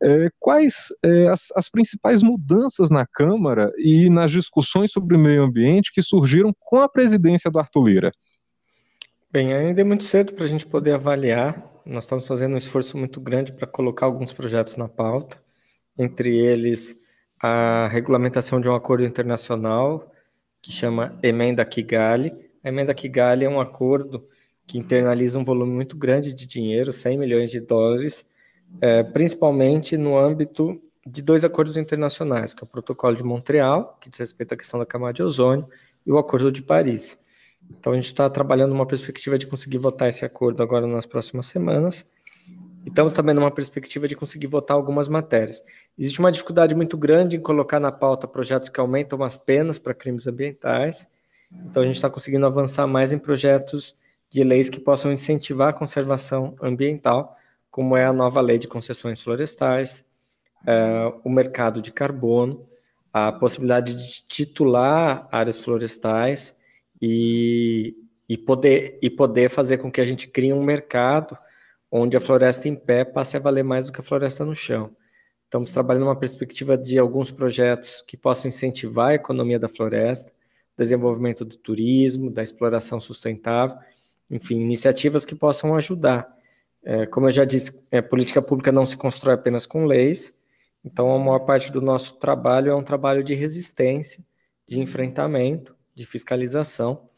é, 0.00 0.30
quais 0.38 0.90
é, 1.04 1.26
as, 1.26 1.48
as 1.56 1.68
principais 1.68 2.22
mudanças 2.22 2.88
na 2.88 3.04
Câmara 3.04 3.72
e 3.78 4.08
nas 4.08 4.30
discussões 4.30 4.92
sobre 4.92 5.16
o 5.16 5.20
meio 5.20 5.42
ambiente 5.42 5.92
que 5.92 6.02
surgiram 6.02 6.54
com 6.60 6.78
a 6.78 6.88
presidência 6.88 7.50
do 7.50 7.58
Arthur 7.58 7.84
Lira? 7.84 8.12
Bem, 9.32 9.52
ainda 9.52 9.80
é 9.80 9.84
muito 9.84 10.04
cedo 10.04 10.34
para 10.34 10.44
a 10.44 10.48
gente 10.48 10.64
poder 10.64 10.92
avaliar. 10.92 11.68
Nós 11.84 12.04
estamos 12.04 12.28
fazendo 12.28 12.54
um 12.54 12.58
esforço 12.58 12.96
muito 12.96 13.20
grande 13.20 13.52
para 13.52 13.66
colocar 13.66 14.06
alguns 14.06 14.32
projetos 14.32 14.76
na 14.76 14.88
pauta, 14.88 15.42
entre 15.98 16.38
eles 16.38 16.99
a 17.40 17.88
regulamentação 17.88 18.60
de 18.60 18.68
um 18.68 18.74
acordo 18.74 19.04
internacional 19.04 20.12
que 20.60 20.70
chama 20.70 21.18
Emenda 21.22 21.64
Kigali. 21.64 22.32
A 22.62 22.68
Emenda 22.68 22.94
Kigali 22.94 23.44
é 23.44 23.48
um 23.48 23.60
acordo 23.60 24.28
que 24.66 24.78
internaliza 24.78 25.38
um 25.38 25.44
volume 25.44 25.72
muito 25.72 25.96
grande 25.96 26.32
de 26.32 26.46
dinheiro, 26.46 26.92
100 26.92 27.18
milhões 27.18 27.50
de 27.50 27.58
dólares, 27.58 28.28
é, 28.80 29.02
principalmente 29.02 29.96
no 29.96 30.18
âmbito 30.18 30.80
de 31.04 31.22
dois 31.22 31.44
acordos 31.44 31.76
internacionais, 31.76 32.52
que 32.52 32.62
é 32.62 32.64
o 32.64 32.68
Protocolo 32.68 33.16
de 33.16 33.24
Montreal, 33.24 33.96
que 34.00 34.10
diz 34.10 34.18
respeito 34.18 34.52
à 34.52 34.56
questão 34.56 34.78
da 34.78 34.86
camada 34.86 35.14
de 35.14 35.22
ozônio, 35.22 35.66
e 36.06 36.12
o 36.12 36.18
Acordo 36.18 36.52
de 36.52 36.62
Paris. 36.62 37.18
Então, 37.70 37.92
a 37.92 37.96
gente 37.96 38.06
está 38.06 38.28
trabalhando 38.28 38.72
uma 38.72 38.86
perspectiva 38.86 39.38
de 39.38 39.46
conseguir 39.46 39.78
votar 39.78 40.08
esse 40.08 40.24
acordo 40.24 40.62
agora 40.62 40.86
nas 40.86 41.06
próximas 41.06 41.46
semanas, 41.46 42.06
estamos 42.86 43.12
também 43.12 43.34
numa 43.34 43.50
perspectiva 43.50 44.08
de 44.08 44.16
conseguir 44.16 44.46
votar 44.46 44.76
algumas 44.76 45.08
matérias. 45.08 45.62
Existe 45.98 46.18
uma 46.18 46.32
dificuldade 46.32 46.74
muito 46.74 46.96
grande 46.96 47.36
em 47.36 47.40
colocar 47.40 47.80
na 47.80 47.92
pauta 47.92 48.26
projetos 48.26 48.68
que 48.68 48.80
aumentam 48.80 49.22
as 49.22 49.36
penas 49.36 49.78
para 49.78 49.94
crimes 49.94 50.26
ambientais. 50.26 51.08
Então, 51.52 51.82
a 51.82 51.86
gente 51.86 51.96
está 51.96 52.08
conseguindo 52.08 52.46
avançar 52.46 52.86
mais 52.86 53.12
em 53.12 53.18
projetos 53.18 53.96
de 54.30 54.44
leis 54.44 54.70
que 54.70 54.78
possam 54.78 55.12
incentivar 55.12 55.68
a 55.68 55.72
conservação 55.72 56.54
ambiental, 56.62 57.36
como 57.70 57.96
é 57.96 58.04
a 58.04 58.12
nova 58.12 58.40
lei 58.40 58.58
de 58.58 58.68
concessões 58.68 59.20
florestais, 59.20 60.04
é, 60.66 61.12
o 61.24 61.30
mercado 61.30 61.82
de 61.82 61.90
carbono, 61.90 62.66
a 63.12 63.32
possibilidade 63.32 63.94
de 63.94 64.22
titular 64.28 65.28
áreas 65.32 65.58
florestais 65.58 66.56
e, 67.02 67.96
e, 68.28 68.38
poder, 68.38 68.98
e 69.02 69.10
poder 69.10 69.50
fazer 69.50 69.78
com 69.78 69.90
que 69.90 70.00
a 70.00 70.04
gente 70.04 70.28
crie 70.28 70.52
um 70.52 70.62
mercado 70.62 71.36
onde 71.90 72.16
a 72.16 72.20
floresta 72.20 72.68
em 72.68 72.74
pé 72.74 73.04
passe 73.04 73.36
a 73.36 73.40
valer 73.40 73.64
mais 73.64 73.86
do 73.86 73.92
que 73.92 74.00
a 74.00 74.04
floresta 74.04 74.44
no 74.44 74.54
chão. 74.54 74.94
Estamos 75.44 75.72
trabalhando 75.72 76.04
uma 76.04 76.18
perspectiva 76.18 76.78
de 76.78 76.98
alguns 76.98 77.30
projetos 77.30 78.02
que 78.06 78.16
possam 78.16 78.48
incentivar 78.48 79.08
a 79.08 79.14
economia 79.14 79.58
da 79.58 79.68
floresta, 79.68 80.32
desenvolvimento 80.78 81.44
do 81.44 81.56
turismo, 81.56 82.30
da 82.30 82.42
exploração 82.42 83.00
sustentável, 83.00 83.76
enfim, 84.30 84.60
iniciativas 84.60 85.24
que 85.24 85.34
possam 85.34 85.74
ajudar. 85.74 86.32
É, 86.82 87.04
como 87.06 87.26
eu 87.26 87.32
já 87.32 87.44
disse, 87.44 87.84
a 87.92 88.00
política 88.00 88.40
pública 88.40 88.70
não 88.72 88.86
se 88.86 88.96
constrói 88.96 89.34
apenas 89.34 89.66
com 89.66 89.84
leis, 89.84 90.32
então 90.84 91.12
a 91.12 91.18
maior 91.18 91.40
parte 91.40 91.70
do 91.70 91.80
nosso 91.80 92.14
trabalho 92.14 92.70
é 92.70 92.74
um 92.74 92.82
trabalho 92.82 93.22
de 93.22 93.34
resistência, 93.34 94.24
de 94.66 94.80
enfrentamento, 94.80 95.74
de 95.94 96.06
fiscalização 96.06 97.08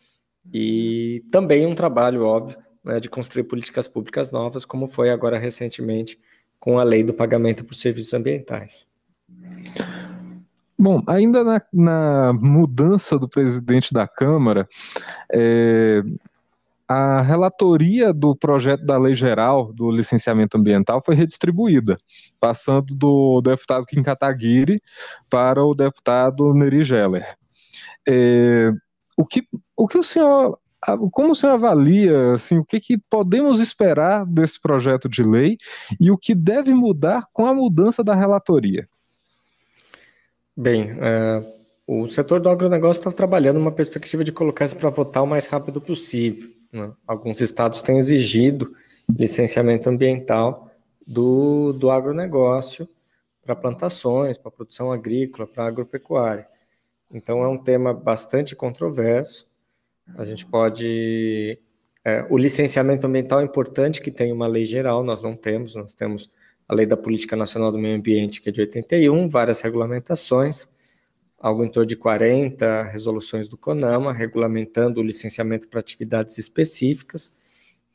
e 0.53 1.25
também 1.31 1.67
um 1.67 1.75
trabalho, 1.75 2.25
óbvio, 2.25 2.59
né, 2.85 3.01
de 3.01 3.09
construir 3.09 3.45
políticas 3.45 3.87
públicas 3.87 4.31
novas, 4.31 4.65
como 4.65 4.89
foi 4.89 5.11
agora 5.11 5.39
recentemente 5.39 6.19
com 6.59 6.79
a 6.79 6.85
lei 6.85 7.03
do 7.03 7.13
pagamento 7.13 7.65
por 7.65 7.75
serviços 7.75 8.15
ambientais. 8.15 8.89
Bom, 10.79 11.03
ainda 11.07 11.45
na, 11.45 11.63
na 11.73 12.33
mudança 12.33 13.19
do 13.19 13.29
presidente 13.29 13.95
da 13.95 14.09
Câmara, 14.09 14.69
é, 15.33 16.03
a 16.89 17.23
relatoria 17.23 18.13
do 18.13 18.37
projeto 18.37 18.85
da 18.85 18.99
lei 18.99 19.15
geral 19.15 19.73
do 19.73 19.91
licenciamento 19.91 20.59
ambiental 20.59 21.03
foi 21.05 21.15
redistribuída, 21.15 21.97
passando 22.39 22.95
do 22.95 23.41
deputado 23.41 23.87
Kim 23.87 24.03
Kataguiri 24.03 24.83
para 25.31 25.65
o 25.65 25.75
deputado 25.75 26.53
Neri 26.53 26.83
Geller. 26.83 27.37
É, 28.07 28.73
o, 29.17 29.25
que, 29.25 29.47
o 29.77 29.87
que 29.87 29.99
o 29.99 30.03
senhor 30.03 30.59
como 31.13 31.33
o 31.33 31.35
senhor 31.35 31.53
avalia 31.53 32.33
assim, 32.33 32.59
o 32.59 32.65
que, 32.65 32.81
que 32.81 32.99
podemos 32.99 33.61
esperar 33.61 34.27
desse 34.27 34.61
projeto 34.61 35.09
de 35.09 35.23
lei 35.23 35.57
e 36.01 36.11
o 36.11 36.19
que 36.19 36.35
deve 36.35 36.75
mudar 36.75 37.27
com 37.33 37.47
a 37.47 37.55
mudança 37.55 38.03
da 38.03 38.15
relatoria? 38.15 38.89
Bem, 40.57 40.93
uh, 40.93 41.63
o 41.87 42.07
setor 42.09 42.41
do 42.41 42.49
agronegócio 42.49 43.01
está 43.01 43.13
trabalhando 43.13 43.59
uma 43.59 43.73
perspectiva 43.73 44.25
de 44.25 44.33
colocar 44.33 44.65
isso 44.65 44.77
para 44.77 44.91
votar 44.91 45.23
o 45.23 45.27
mais 45.27 45.47
rápido 45.47 45.81
possível. 45.81 46.51
Né? 46.73 46.91
Alguns 47.07 47.41
estados 47.41 47.83
têm 47.83 47.99
exigido 47.99 48.75
licenciamento 49.09 49.89
ambiental 49.89 50.71
do, 51.07 51.73
do 51.73 51.91
agronegócio 51.91 52.89
para 53.45 53.57
plantações, 53.57 54.39
para 54.39 54.51
produção 54.51 54.93
agrícola, 54.93 55.47
para 55.47 55.67
agropecuária. 55.67 56.47
Então 57.13 57.43
é 57.43 57.49
um 57.49 57.59
tema 57.59 57.93
bastante 57.93 58.55
controverso. 58.55 59.47
A 60.17 60.25
gente 60.25 60.45
pode. 60.47 61.59
É, 62.05 62.27
o 62.29 62.37
licenciamento 62.37 63.07
ambiental 63.07 63.41
é 63.41 63.45
importante 63.45 64.01
que 64.01 64.11
tenha 64.11 64.35
uma 64.35 64.47
lei 64.47 64.65
geral, 64.65 65.05
nós 65.05 65.23
não 65.23 65.37
temos, 65.37 65.75
nós 65.75 65.95
temos 65.95 66.31
a 66.69 66.75
Lei 66.75 66.87
da 66.87 66.97
Política 66.97 67.37
Nacional 67.37 67.71
do 67.71 67.79
Meio 67.79 67.97
Ambiente, 67.97 68.41
que 68.41 68.49
é 68.49 68.53
de 68.53 68.61
81, 68.61 69.29
várias 69.29 69.61
regulamentações, 69.61 70.69
algo 71.39 71.65
em 71.65 71.71
torno 71.71 71.87
de 71.87 71.97
40 71.97 72.85
resoluções 72.85 73.49
do 73.49 73.57
CONAMA, 73.57 74.13
regulamentando 74.13 75.01
o 75.01 75.03
licenciamento 75.03 75.69
para 75.69 75.81
atividades 75.81 76.39
específicas, 76.39 77.33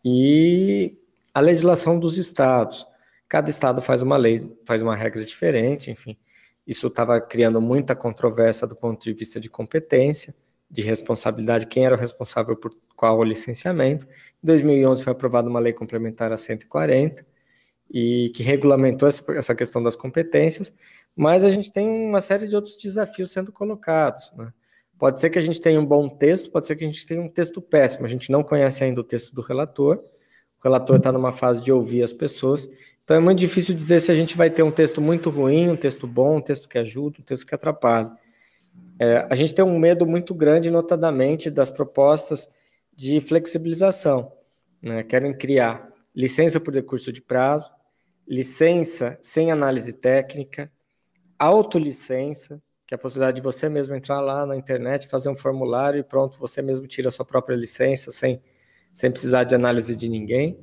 e 0.06 0.98
a 1.34 1.42
legislação 1.42 2.00
dos 2.00 2.18
estados. 2.18 2.86
Cada 3.28 3.50
estado 3.50 3.82
faz 3.82 4.02
uma 4.02 4.16
lei, 4.16 4.56
faz 4.66 4.82
uma 4.82 4.96
regra 4.96 5.24
diferente, 5.24 5.92
enfim. 5.92 6.18
Isso 6.66 6.88
estava 6.88 7.20
criando 7.20 7.60
muita 7.60 7.96
controvérsia 7.96 8.68
do 8.68 8.76
ponto 8.76 9.04
de 9.04 9.14
vista 9.14 9.40
de 9.40 9.50
competência 9.50 10.34
de 10.70 10.82
responsabilidade, 10.82 11.68
quem 11.68 11.86
era 11.86 11.96
o 11.96 12.00
responsável 12.00 12.56
por 12.56 12.76
qual 12.96 13.24
licenciamento. 13.24 14.06
Em 14.06 14.46
2011 14.48 15.04
foi 15.04 15.12
aprovada 15.12 15.50
uma 15.50 15.60
lei 15.60 15.74
complementar 15.74 16.32
a 16.32 16.38
140, 16.38 17.26
e 17.90 18.30
que 18.36 18.44
regulamentou 18.44 19.08
essa 19.08 19.56
questão 19.56 19.82
das 19.82 19.96
competências, 19.96 20.74
mas 21.16 21.44
a 21.44 21.50
gente 21.50 21.72
tem 21.72 21.88
uma 21.88 22.20
série 22.20 22.48
de 22.48 22.56
outros 22.56 22.78
desafios 22.78 23.32
sendo 23.32 23.52
colocados. 23.52 24.32
Né? 24.36 24.52
Pode 24.98 25.20
ser 25.20 25.30
que 25.30 25.40
a 25.40 25.42
gente 25.42 25.62
tenha 25.62 25.80
um 25.80 25.86
bom 25.86 26.10
texto, 26.10 26.52
pode 26.52 26.66
ser 26.66 26.76
que 26.76 26.84
a 26.84 26.88
gente 26.88 27.06
tenha 27.06 27.22
um 27.22 27.30
texto 27.30 27.62
péssimo, 27.62 28.06
a 28.06 28.10
gente 28.10 28.32
não 28.32 28.44
conhece 28.44 28.84
ainda 28.84 29.02
o 29.02 29.04
texto 29.04 29.34
do 29.34 29.42
relator, 29.42 29.98
o 30.60 30.64
relator 30.64 30.98
está 30.98 31.12
numa 31.12 31.32
fase 31.32 31.64
de 31.64 31.72
ouvir 31.72 32.04
as 32.04 32.12
pessoas, 32.12 32.70
então 33.04 33.16
é 33.16 33.20
muito 33.20 33.40
difícil 33.40 33.74
dizer 33.74 34.02
se 34.02 34.12
a 34.12 34.16
gente 34.16 34.36
vai 34.36 34.50
ter 34.50 34.64
um 34.64 34.72
texto 34.72 35.00
muito 35.00 35.30
ruim, 35.30 35.70
um 35.70 35.78
texto 35.78 36.06
bom, 36.06 36.38
um 36.38 36.42
texto 36.42 36.68
que 36.68 36.78
ajuda, 36.78 37.18
um 37.20 37.24
texto 37.24 37.46
que 37.46 37.56
atrapalha. 37.56 38.12
É, 39.00 39.28
a 39.30 39.36
gente 39.36 39.54
tem 39.54 39.64
um 39.64 39.78
medo 39.78 40.06
muito 40.06 40.34
grande, 40.34 40.72
notadamente, 40.72 41.50
das 41.50 41.70
propostas 41.70 42.50
de 42.96 43.20
flexibilização. 43.22 44.32
Né? 44.82 45.04
Querem 45.04 45.34
criar 45.38 45.88
licença 46.16 46.60
por 46.60 46.74
decurso 46.74 47.14
de 47.14 47.22
prazo, 47.22 47.70
licença 48.28 49.18
sem 49.22 49.52
análise 49.52 49.94
técnica, 49.94 50.72
autolicença, 51.38 52.62
que 52.88 52.94
é 52.94 52.96
a 52.96 52.98
possibilidade 52.98 53.36
de 53.36 53.44
você 53.44 53.70
mesmo 53.70 53.94
entrar 53.96 54.20
lá 54.22 54.46
na 54.46 54.56
internet, 54.56 55.08
fazer 55.08 55.30
um 55.30 55.36
formulário 55.36 56.00
e 56.00 56.04
pronto, 56.04 56.40
você 56.40 56.62
mesmo 56.62 56.88
tira 56.88 57.10
a 57.10 57.12
sua 57.12 57.26
própria 57.26 57.56
licença 57.56 58.12
sem, 58.12 58.42
sem 58.94 59.12
precisar 59.12 59.44
de 59.44 59.54
análise 59.54 59.96
de 59.96 60.10
ninguém. 60.10 60.58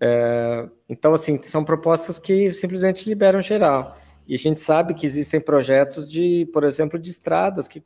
É, 0.00 0.68
então, 0.88 1.12
assim, 1.12 1.42
são 1.42 1.64
propostas 1.64 2.18
que 2.18 2.52
simplesmente 2.52 3.08
liberam 3.08 3.42
geral. 3.42 3.98
E 4.26 4.34
a 4.34 4.38
gente 4.38 4.58
sabe 4.60 4.94
que 4.94 5.06
existem 5.06 5.40
projetos 5.40 6.08
de, 6.08 6.48
por 6.52 6.64
exemplo, 6.64 6.98
de 6.98 7.10
estradas 7.10 7.68
que 7.68 7.82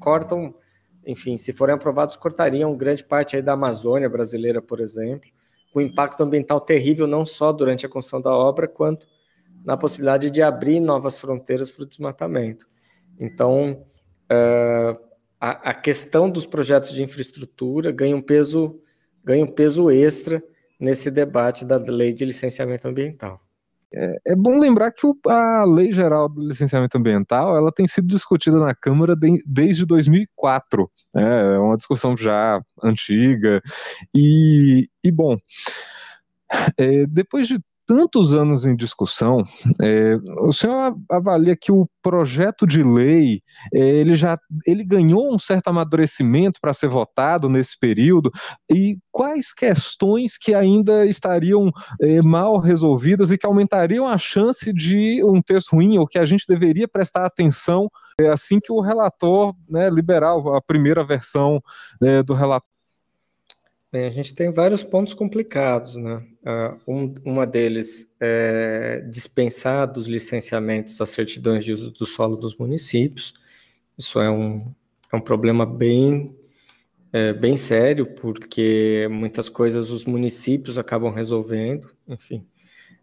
cortam, 0.00 0.54
enfim, 1.06 1.36
se 1.36 1.52
forem 1.52 1.74
aprovados, 1.74 2.16
cortariam 2.16 2.76
grande 2.76 3.04
parte 3.04 3.40
da 3.40 3.52
Amazônia 3.52 4.08
brasileira, 4.08 4.60
por 4.60 4.80
exemplo, 4.80 5.30
com 5.72 5.80
impacto 5.80 6.22
ambiental 6.22 6.60
terrível 6.60 7.06
não 7.06 7.24
só 7.24 7.52
durante 7.52 7.86
a 7.86 7.88
construção 7.88 8.20
da 8.20 8.32
obra, 8.32 8.66
quanto 8.66 9.06
na 9.64 9.76
possibilidade 9.76 10.30
de 10.30 10.42
abrir 10.42 10.80
novas 10.80 11.18
fronteiras 11.18 11.70
para 11.70 11.82
o 11.82 11.86
desmatamento. 11.86 12.66
Então, 13.18 13.84
uh, 14.30 14.98
a, 15.40 15.70
a, 15.70 15.74
questão 15.74 16.30
dos 16.30 16.46
projetos 16.46 16.92
de 16.92 17.02
infraestrutura 17.02 17.90
ganha 17.90 18.16
um 18.16 18.22
peso, 18.22 18.80
ganha 19.24 19.44
um 19.44 19.50
peso 19.50 19.90
extra 19.90 20.42
nesse 20.78 21.10
debate 21.10 21.64
da 21.64 21.76
lei 21.76 22.12
de 22.12 22.24
licenciamento 22.24 22.86
ambiental. 22.86 23.45
É, 23.94 24.32
é 24.32 24.36
bom 24.36 24.58
lembrar 24.58 24.92
que 24.92 25.06
a 25.28 25.64
Lei 25.64 25.92
Geral 25.92 26.28
do 26.28 26.46
Licenciamento 26.46 26.98
Ambiental 26.98 27.56
ela 27.56 27.72
tem 27.72 27.86
sido 27.86 28.08
discutida 28.08 28.58
na 28.58 28.74
Câmara 28.74 29.14
de, 29.14 29.42
desde 29.46 29.86
2004. 29.86 30.90
Né? 31.14 31.54
É 31.54 31.58
uma 31.58 31.76
discussão 31.76 32.16
já 32.16 32.60
antiga. 32.82 33.62
E, 34.14 34.88
e 35.02 35.10
bom, 35.10 35.36
é, 36.78 37.06
depois 37.06 37.48
de 37.48 37.60
tantos 37.86 38.34
anos 38.34 38.66
em 38.66 38.74
discussão, 38.74 39.44
é, 39.80 40.16
o 40.40 40.52
senhor 40.52 40.96
avalia 41.10 41.56
que 41.56 41.70
o 41.70 41.88
projeto 42.02 42.66
de 42.66 42.82
lei 42.82 43.40
é, 43.72 43.78
ele 43.78 44.14
já 44.14 44.38
ele 44.66 44.84
ganhou 44.84 45.32
um 45.32 45.38
certo 45.38 45.68
amadurecimento 45.68 46.60
para 46.60 46.72
ser 46.72 46.88
votado 46.88 47.48
nesse 47.48 47.78
período? 47.78 48.30
E 48.70 48.98
quais 49.10 49.52
questões 49.52 50.36
que 50.36 50.54
ainda 50.54 51.06
estariam 51.06 51.70
é, 52.00 52.20
mal 52.22 52.58
resolvidas 52.58 53.30
e 53.30 53.38
que 53.38 53.46
aumentariam 53.46 54.06
a 54.06 54.18
chance 54.18 54.72
de 54.72 55.22
um 55.24 55.40
texto 55.40 55.72
ruim 55.72 55.98
ou 55.98 56.06
que 56.06 56.18
a 56.18 56.26
gente 56.26 56.44
deveria 56.48 56.88
prestar 56.88 57.24
atenção 57.24 57.88
é, 58.18 58.28
assim 58.28 58.58
que 58.58 58.72
o 58.72 58.80
relator 58.80 59.54
né, 59.68 59.90
liberar 59.90 60.34
a 60.56 60.60
primeira 60.60 61.04
versão 61.04 61.62
é, 62.02 62.22
do 62.22 62.34
relatório 62.34 62.75
Bem, 63.96 64.04
a 64.04 64.10
gente 64.10 64.34
tem 64.34 64.52
vários 64.52 64.84
pontos 64.84 65.14
complicados, 65.14 65.94
né? 65.96 66.22
Uh, 66.44 66.92
um, 66.92 67.14
uma 67.24 67.46
deles 67.46 68.14
é 68.20 69.00
dispensar 69.08 69.90
dos 69.90 70.06
licenciamentos 70.06 71.00
as 71.00 71.08
certidões 71.08 71.64
de 71.64 71.72
uso 71.72 71.92
do 71.92 72.04
solo 72.04 72.36
dos 72.36 72.54
municípios. 72.58 73.32
Isso 73.96 74.20
é 74.20 74.30
um, 74.30 74.70
é 75.10 75.16
um 75.16 75.20
problema 75.20 75.64
bem, 75.64 76.36
é, 77.10 77.32
bem 77.32 77.56
sério, 77.56 78.04
porque 78.04 79.08
muitas 79.10 79.48
coisas 79.48 79.88
os 79.90 80.04
municípios 80.04 80.76
acabam 80.76 81.10
resolvendo, 81.10 81.90
enfim. 82.06 82.46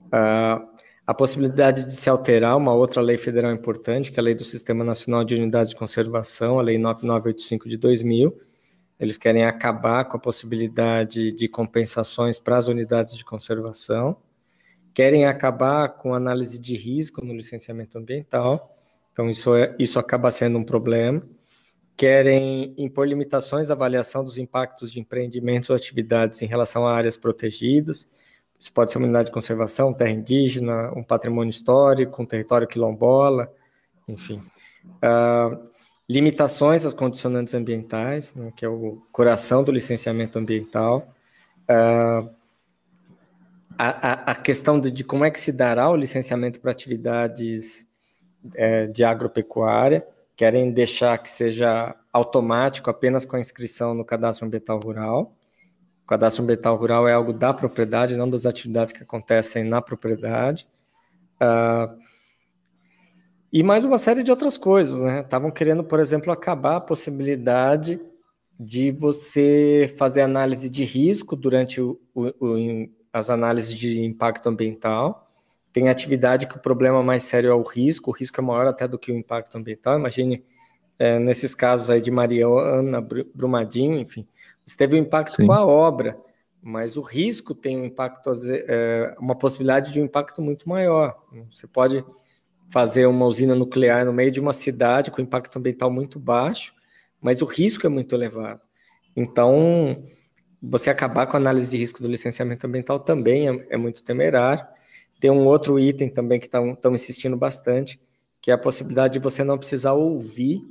Uh, 0.05 0.63
a 1.07 1.13
possibilidade 1.15 1.85
de 1.85 1.93
se 1.93 2.07
alterar 2.07 2.55
uma 2.55 2.71
outra 2.71 3.01
lei 3.01 3.17
federal 3.17 3.51
importante, 3.51 4.11
que 4.11 4.19
é 4.19 4.21
a 4.21 4.23
Lei 4.23 4.35
do 4.35 4.43
Sistema 4.43 4.83
Nacional 4.83 5.23
de 5.23 5.33
Unidades 5.33 5.71
de 5.71 5.75
Conservação, 5.75 6.59
a 6.59 6.61
Lei 6.61 6.77
9985 6.77 7.67
de 7.67 7.77
2000, 7.77 8.52
eles 9.03 9.17
querem 9.17 9.43
acabar 9.45 10.05
com 10.05 10.17
a 10.17 10.19
possibilidade 10.19 11.31
de 11.31 11.47
compensações 11.47 12.39
para 12.39 12.57
as 12.57 12.67
unidades 12.67 13.15
de 13.15 13.25
conservação, 13.25 14.17
querem 14.93 15.25
acabar 15.25 15.89
com 15.89 16.13
análise 16.13 16.59
de 16.59 16.75
risco 16.75 17.23
no 17.23 17.33
licenciamento 17.33 17.97
ambiental, 17.97 18.75
então 19.11 19.29
isso, 19.29 19.55
é, 19.55 19.75
isso 19.77 19.99
acaba 19.99 20.31
sendo 20.31 20.57
um 20.57 20.63
problema. 20.63 21.21
Querem 21.95 22.73
impor 22.77 23.07
limitações 23.07 23.69
à 23.69 23.73
avaliação 23.73 24.23
dos 24.23 24.39
impactos 24.39 24.91
de 24.91 24.99
empreendimentos 24.99 25.69
ou 25.69 25.75
atividades 25.75 26.41
em 26.41 26.47
relação 26.47 26.87
a 26.87 26.93
áreas 26.95 27.15
protegidas. 27.15 28.09
Isso 28.59 28.73
pode 28.73 28.91
ser 28.91 28.97
uma 28.97 29.05
unidade 29.05 29.27
de 29.27 29.33
conservação, 29.33 29.93
terra 29.93 30.11
indígena, 30.11 30.91
um 30.95 31.03
patrimônio 31.03 31.51
histórico, 31.51 32.21
um 32.21 32.25
território 32.25 32.67
quilombola, 32.67 33.53
enfim. 34.07 34.41
Uh, 34.85 35.72
limitações 36.09 36.85
às 36.85 36.93
condicionantes 36.93 37.53
ambientais, 37.53 38.35
né, 38.35 38.51
que 38.55 38.65
é 38.65 38.69
o 38.69 39.01
coração 39.11 39.63
do 39.63 39.71
licenciamento 39.71 40.37
ambiental, 40.37 41.07
uh, 41.63 42.29
a, 43.77 44.31
a, 44.31 44.35
questão 44.35 44.79
de, 44.79 44.91
de, 44.91 45.03
como 45.03 45.25
é 45.25 45.31
que 45.31 45.39
se 45.39 45.51
dará 45.51 45.89
o 45.89 45.95
licenciamento 45.95 46.59
para 46.59 46.71
atividades 46.71 47.89
é, 48.53 48.87
de 48.87 49.03
agropecuária, 49.03 50.05
querem 50.35 50.71
deixar 50.71 51.17
que 51.17 51.29
seja 51.29 51.95
automático 52.11 52.89
apenas 52.89 53.25
com 53.25 53.35
a 53.35 53.39
inscrição 53.39 53.93
no 53.93 54.05
cadastro 54.05 54.45
ambiental 54.45 54.79
rural. 54.79 55.33
O 56.03 56.07
cadastro 56.07 56.43
ambiental 56.43 56.75
rural 56.75 57.07
é 57.07 57.13
algo 57.13 57.33
da 57.33 57.53
propriedade, 57.53 58.15
não 58.15 58.29
das 58.29 58.45
atividades 58.45 58.93
que 58.93 59.01
acontecem 59.01 59.63
na 59.63 59.81
propriedade. 59.81 60.67
Uh, 61.41 61.97
e 63.53 63.61
mais 63.61 63.85
uma 63.85 63.99
série 63.99 64.23
de 64.23 64.31
outras 64.31 64.57
coisas, 64.57 64.99
né? 64.99 65.21
Estavam 65.21 65.51
querendo, 65.51 65.83
por 65.83 65.99
exemplo, 65.99 66.31
acabar 66.31 66.77
a 66.77 66.81
possibilidade 66.81 68.01
de 68.59 68.89
você 68.89 69.93
fazer 69.95 70.21
análise 70.21 70.67
de 70.71 70.83
risco 70.83 71.35
durante 71.35 71.79
o, 71.79 72.01
o, 72.15 72.29
o, 72.43 72.89
as 73.13 73.29
análises 73.29 73.77
de 73.77 74.01
impacto 74.01 74.49
ambiental. 74.49 75.29
Tem 75.71 75.87
atividade 75.87 76.47
que 76.47 76.57
o 76.57 76.61
problema 76.61 77.03
mais 77.03 77.21
sério 77.23 77.51
é 77.51 77.53
o 77.53 77.61
risco, 77.61 78.09
o 78.09 78.13
risco 78.13 78.41
é 78.41 78.43
maior 78.43 78.65
até 78.65 78.87
do 78.87 78.97
que 78.97 79.11
o 79.11 79.15
impacto 79.15 79.55
ambiental. 79.55 79.99
Imagine 79.99 80.43
é, 80.97 81.19
nesses 81.19 81.53
casos 81.53 81.91
aí 81.91 82.01
de 82.01 82.09
Mariana, 82.09 83.07
Brumadinho, 83.35 83.99
enfim, 83.99 84.27
você 84.65 84.75
teve 84.75 84.95
um 84.95 84.99
impacto 84.99 85.35
Sim. 85.35 85.45
com 85.45 85.53
a 85.53 85.63
obra, 85.63 86.17
mas 86.59 86.97
o 86.97 87.01
risco 87.01 87.53
tem 87.53 87.77
um 87.77 87.85
impacto, 87.85 88.31
é, 88.49 89.15
uma 89.19 89.35
possibilidade 89.35 89.91
de 89.91 90.01
um 90.01 90.05
impacto 90.05 90.41
muito 90.41 90.67
maior. 90.67 91.21
Você 91.51 91.67
pode 91.67 92.03
fazer 92.73 93.05
uma 93.05 93.27
usina 93.27 93.53
nuclear 93.53 94.03
no 94.03 94.11
meio 94.11 94.31
de 94.31 94.39
uma 94.39 94.51
cidade 94.51 95.11
com 95.11 95.21
impacto 95.21 95.59
ambiental 95.59 95.91
muito 95.91 96.19
baixo, 96.19 96.73
mas 97.21 97.39
o 97.39 97.45
risco 97.45 97.85
é 97.85 97.89
muito 97.89 98.15
elevado. 98.15 98.61
Então, 99.15 100.03
você 100.59 100.89
acabar 100.89 101.27
com 101.27 101.37
a 101.37 101.39
análise 101.39 101.69
de 101.69 101.77
risco 101.77 102.01
do 102.01 102.07
licenciamento 102.07 102.65
ambiental 102.65 102.99
também 102.99 103.47
é, 103.47 103.67
é 103.69 103.77
muito 103.77 104.03
temerário. 104.03 104.65
Tem 105.19 105.29
um 105.29 105.45
outro 105.45 105.79
item 105.79 106.09
também 106.09 106.39
que 106.39 106.47
estão 106.47 106.95
insistindo 106.95 107.37
bastante, 107.37 107.99
que 108.41 108.49
é 108.49 108.55
a 108.55 108.57
possibilidade 108.57 109.13
de 109.13 109.19
você 109.19 109.43
não 109.43 109.59
precisar 109.59 109.93
ouvir 109.93 110.63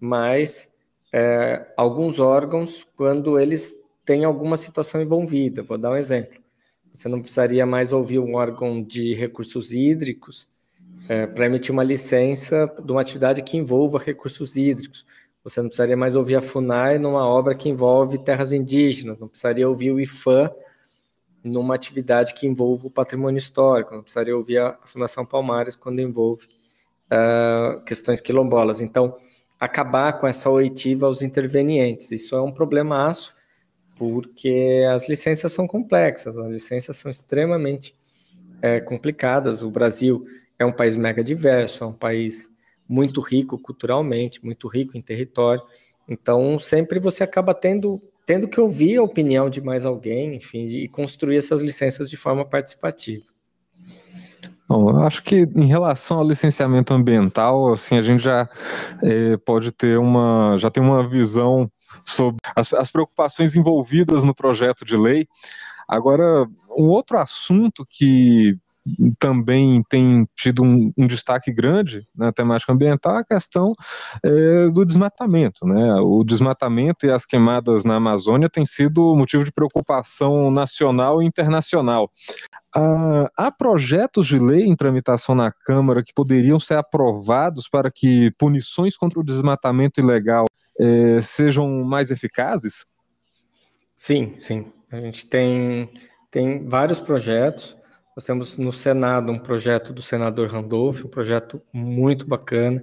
mais 0.00 0.74
é, 1.12 1.72
alguns 1.76 2.18
órgãos 2.18 2.84
quando 2.96 3.38
eles 3.38 3.72
têm 4.04 4.24
alguma 4.24 4.56
situação 4.56 5.00
envolvida. 5.00 5.62
Vou 5.62 5.78
dar 5.78 5.92
um 5.92 5.96
exemplo. 5.96 6.40
Você 6.92 7.08
não 7.08 7.20
precisaria 7.20 7.64
mais 7.64 7.92
ouvir 7.92 8.18
um 8.18 8.34
órgão 8.34 8.82
de 8.82 9.14
recursos 9.14 9.72
hídricos 9.72 10.48
é, 11.08 11.26
para 11.26 11.46
emitir 11.46 11.72
uma 11.72 11.84
licença 11.84 12.72
de 12.84 12.90
uma 12.90 13.00
atividade 13.00 13.42
que 13.42 13.56
envolva 13.56 13.98
recursos 13.98 14.56
hídricos. 14.56 15.06
Você 15.44 15.60
não 15.60 15.68
precisaria 15.68 15.96
mais 15.96 16.16
ouvir 16.16 16.34
a 16.34 16.40
FUNAI 16.40 16.98
numa 16.98 17.26
obra 17.26 17.54
que 17.54 17.68
envolve 17.68 18.18
terras 18.18 18.52
indígenas, 18.52 19.18
não 19.18 19.28
precisaria 19.28 19.68
ouvir 19.68 19.92
o 19.92 20.00
IFAM 20.00 20.50
numa 21.44 21.76
atividade 21.76 22.34
que 22.34 22.46
envolva 22.46 22.88
o 22.88 22.90
patrimônio 22.90 23.38
histórico, 23.38 23.94
não 23.94 24.02
precisaria 24.02 24.36
ouvir 24.36 24.58
a 24.58 24.76
Fundação 24.84 25.24
Palmares 25.24 25.76
quando 25.76 26.00
envolve 26.00 26.46
uh, 27.06 27.80
questões 27.84 28.20
quilombolas. 28.20 28.80
Então, 28.80 29.16
acabar 29.58 30.14
com 30.14 30.26
essa 30.26 30.50
oitiva 30.50 31.06
aos 31.06 31.22
intervenientes, 31.22 32.10
isso 32.10 32.34
é 32.34 32.42
um 32.42 32.50
problemaço, 32.50 33.34
porque 33.96 34.84
as 34.92 35.08
licenças 35.08 35.52
são 35.52 35.68
complexas, 35.68 36.36
as 36.36 36.48
licenças 36.48 36.96
são 36.96 37.08
extremamente 37.08 37.94
é, 38.60 38.80
complicadas. 38.80 39.62
O 39.62 39.70
Brasil 39.70 40.26
é 40.58 40.64
um 40.64 40.72
país 40.72 40.96
mega 40.96 41.22
diverso, 41.22 41.84
é 41.84 41.86
um 41.86 41.92
país 41.92 42.50
muito 42.88 43.20
rico 43.20 43.58
culturalmente, 43.58 44.44
muito 44.44 44.68
rico 44.68 44.96
em 44.96 45.02
território. 45.02 45.62
Então, 46.08 46.58
sempre 46.58 47.00
você 47.00 47.24
acaba 47.24 47.52
tendo, 47.52 48.00
tendo 48.24 48.48
que 48.48 48.60
ouvir 48.60 48.96
a 48.96 49.02
opinião 49.02 49.50
de 49.50 49.60
mais 49.60 49.84
alguém, 49.84 50.36
enfim, 50.36 50.64
e 50.66 50.88
construir 50.88 51.36
essas 51.36 51.62
licenças 51.62 52.08
de 52.08 52.16
forma 52.16 52.44
participativa. 52.44 53.24
Bom, 54.68 54.98
acho 54.98 55.22
que 55.22 55.42
em 55.54 55.66
relação 55.66 56.18
ao 56.18 56.26
licenciamento 56.26 56.92
ambiental, 56.92 57.72
assim, 57.72 57.96
a 57.96 58.02
gente 58.02 58.22
já 58.22 58.48
é, 59.02 59.36
pode 59.36 59.70
ter 59.70 59.96
uma, 59.96 60.56
já 60.58 60.70
tem 60.70 60.82
uma 60.82 61.08
visão 61.08 61.70
sobre 62.04 62.40
as, 62.54 62.72
as 62.72 62.90
preocupações 62.90 63.54
envolvidas 63.54 64.24
no 64.24 64.34
projeto 64.34 64.84
de 64.84 64.96
lei. 64.96 65.28
Agora, 65.88 66.48
um 66.76 66.88
outro 66.88 67.16
assunto 67.16 67.86
que 67.88 68.58
também 69.18 69.82
tem 69.88 70.28
tido 70.34 70.62
um, 70.62 70.92
um 70.96 71.06
destaque 71.06 71.52
grande 71.52 72.06
na 72.14 72.32
temática 72.32 72.72
ambiental 72.72 73.16
a 73.16 73.24
questão 73.24 73.72
é, 74.22 74.68
do 74.68 74.84
desmatamento. 74.84 75.66
Né? 75.66 75.94
O 76.00 76.24
desmatamento 76.24 77.06
e 77.06 77.10
as 77.10 77.24
queimadas 77.24 77.84
na 77.84 77.96
Amazônia 77.96 78.48
têm 78.48 78.64
sido 78.64 79.14
motivo 79.16 79.44
de 79.44 79.52
preocupação 79.52 80.50
nacional 80.50 81.22
e 81.22 81.26
internacional. 81.26 82.10
Ah, 82.74 83.30
há 83.36 83.50
projetos 83.50 84.26
de 84.26 84.38
lei 84.38 84.64
em 84.64 84.76
tramitação 84.76 85.34
na 85.34 85.50
Câmara 85.50 86.04
que 86.04 86.12
poderiam 86.12 86.58
ser 86.58 86.76
aprovados 86.78 87.68
para 87.68 87.90
que 87.90 88.30
punições 88.38 88.96
contra 88.96 89.18
o 89.18 89.24
desmatamento 89.24 90.00
ilegal 90.00 90.44
é, 90.78 91.22
sejam 91.22 91.68
mais 91.84 92.10
eficazes? 92.10 92.84
Sim, 93.96 94.34
sim. 94.36 94.70
A 94.92 95.00
gente 95.00 95.26
tem, 95.26 95.90
tem 96.30 96.68
vários 96.68 97.00
projetos. 97.00 97.76
Nós 98.16 98.24
temos 98.24 98.56
no 98.56 98.72
Senado 98.72 99.30
um 99.30 99.38
projeto 99.38 99.92
do 99.92 100.00
senador 100.00 100.48
Randolph, 100.48 101.04
um 101.04 101.08
projeto 101.08 101.60
muito 101.70 102.26
bacana, 102.26 102.82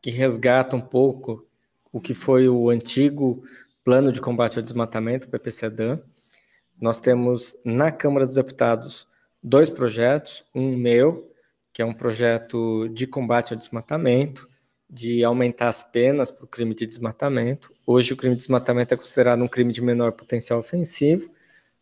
que 0.00 0.10
resgata 0.10 0.74
um 0.74 0.80
pouco 0.80 1.46
o 1.92 2.00
que 2.00 2.14
foi 2.14 2.48
o 2.48 2.70
antigo 2.70 3.44
Plano 3.84 4.10
de 4.10 4.22
Combate 4.22 4.58
ao 4.58 4.64
Desmatamento, 4.64 5.28
PPCDAM. 5.28 6.00
Nós 6.80 6.98
temos 6.98 7.54
na 7.62 7.92
Câmara 7.92 8.24
dos 8.24 8.36
Deputados 8.36 9.06
dois 9.42 9.68
projetos, 9.68 10.46
um 10.54 10.74
meu, 10.74 11.30
que 11.74 11.82
é 11.82 11.84
um 11.84 11.92
projeto 11.92 12.88
de 12.88 13.06
combate 13.06 13.52
ao 13.52 13.58
desmatamento, 13.58 14.48
de 14.88 15.22
aumentar 15.22 15.68
as 15.68 15.82
penas 15.82 16.30
para 16.30 16.46
o 16.46 16.48
crime 16.48 16.74
de 16.74 16.86
desmatamento. 16.86 17.70
Hoje 17.86 18.14
o 18.14 18.16
crime 18.16 18.34
de 18.34 18.40
desmatamento 18.40 18.94
é 18.94 18.96
considerado 18.96 19.42
um 19.42 19.48
crime 19.48 19.74
de 19.74 19.82
menor 19.82 20.12
potencial 20.12 20.58
ofensivo, 20.58 21.30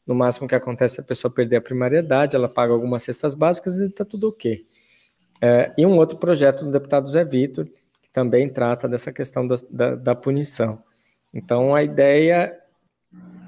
No 0.09 0.15
máximo 0.15 0.49
que 0.49 0.55
acontece 0.55 1.01
é 1.01 1.03
a 1.03 1.07
pessoa 1.07 1.31
perder 1.31 1.57
a 1.57 1.61
primariedade, 1.61 2.35
ela 2.35 2.49
paga 2.49 2.73
algumas 2.73 3.03
cestas 3.03 3.35
básicas 3.35 3.77
e 3.77 3.85
está 3.85 4.07
tudo 4.07 4.31
ok. 4.31 4.67
É, 5.39 5.71
e 5.77 5.85
um 5.85 5.99
outro 5.99 6.17
projeto 6.17 6.65
do 6.65 6.71
deputado 6.71 7.11
Zé 7.11 7.23
Vitor, 7.27 7.67
que 8.01 8.11
também 8.11 8.49
trata 8.49 8.89
dessa 8.89 9.13
questão 9.13 9.47
da, 9.47 9.57
da, 9.71 9.95
da 9.95 10.15
punição. 10.15 10.83
Então, 11.33 11.75
a 11.75 11.83
ideia 11.83 12.59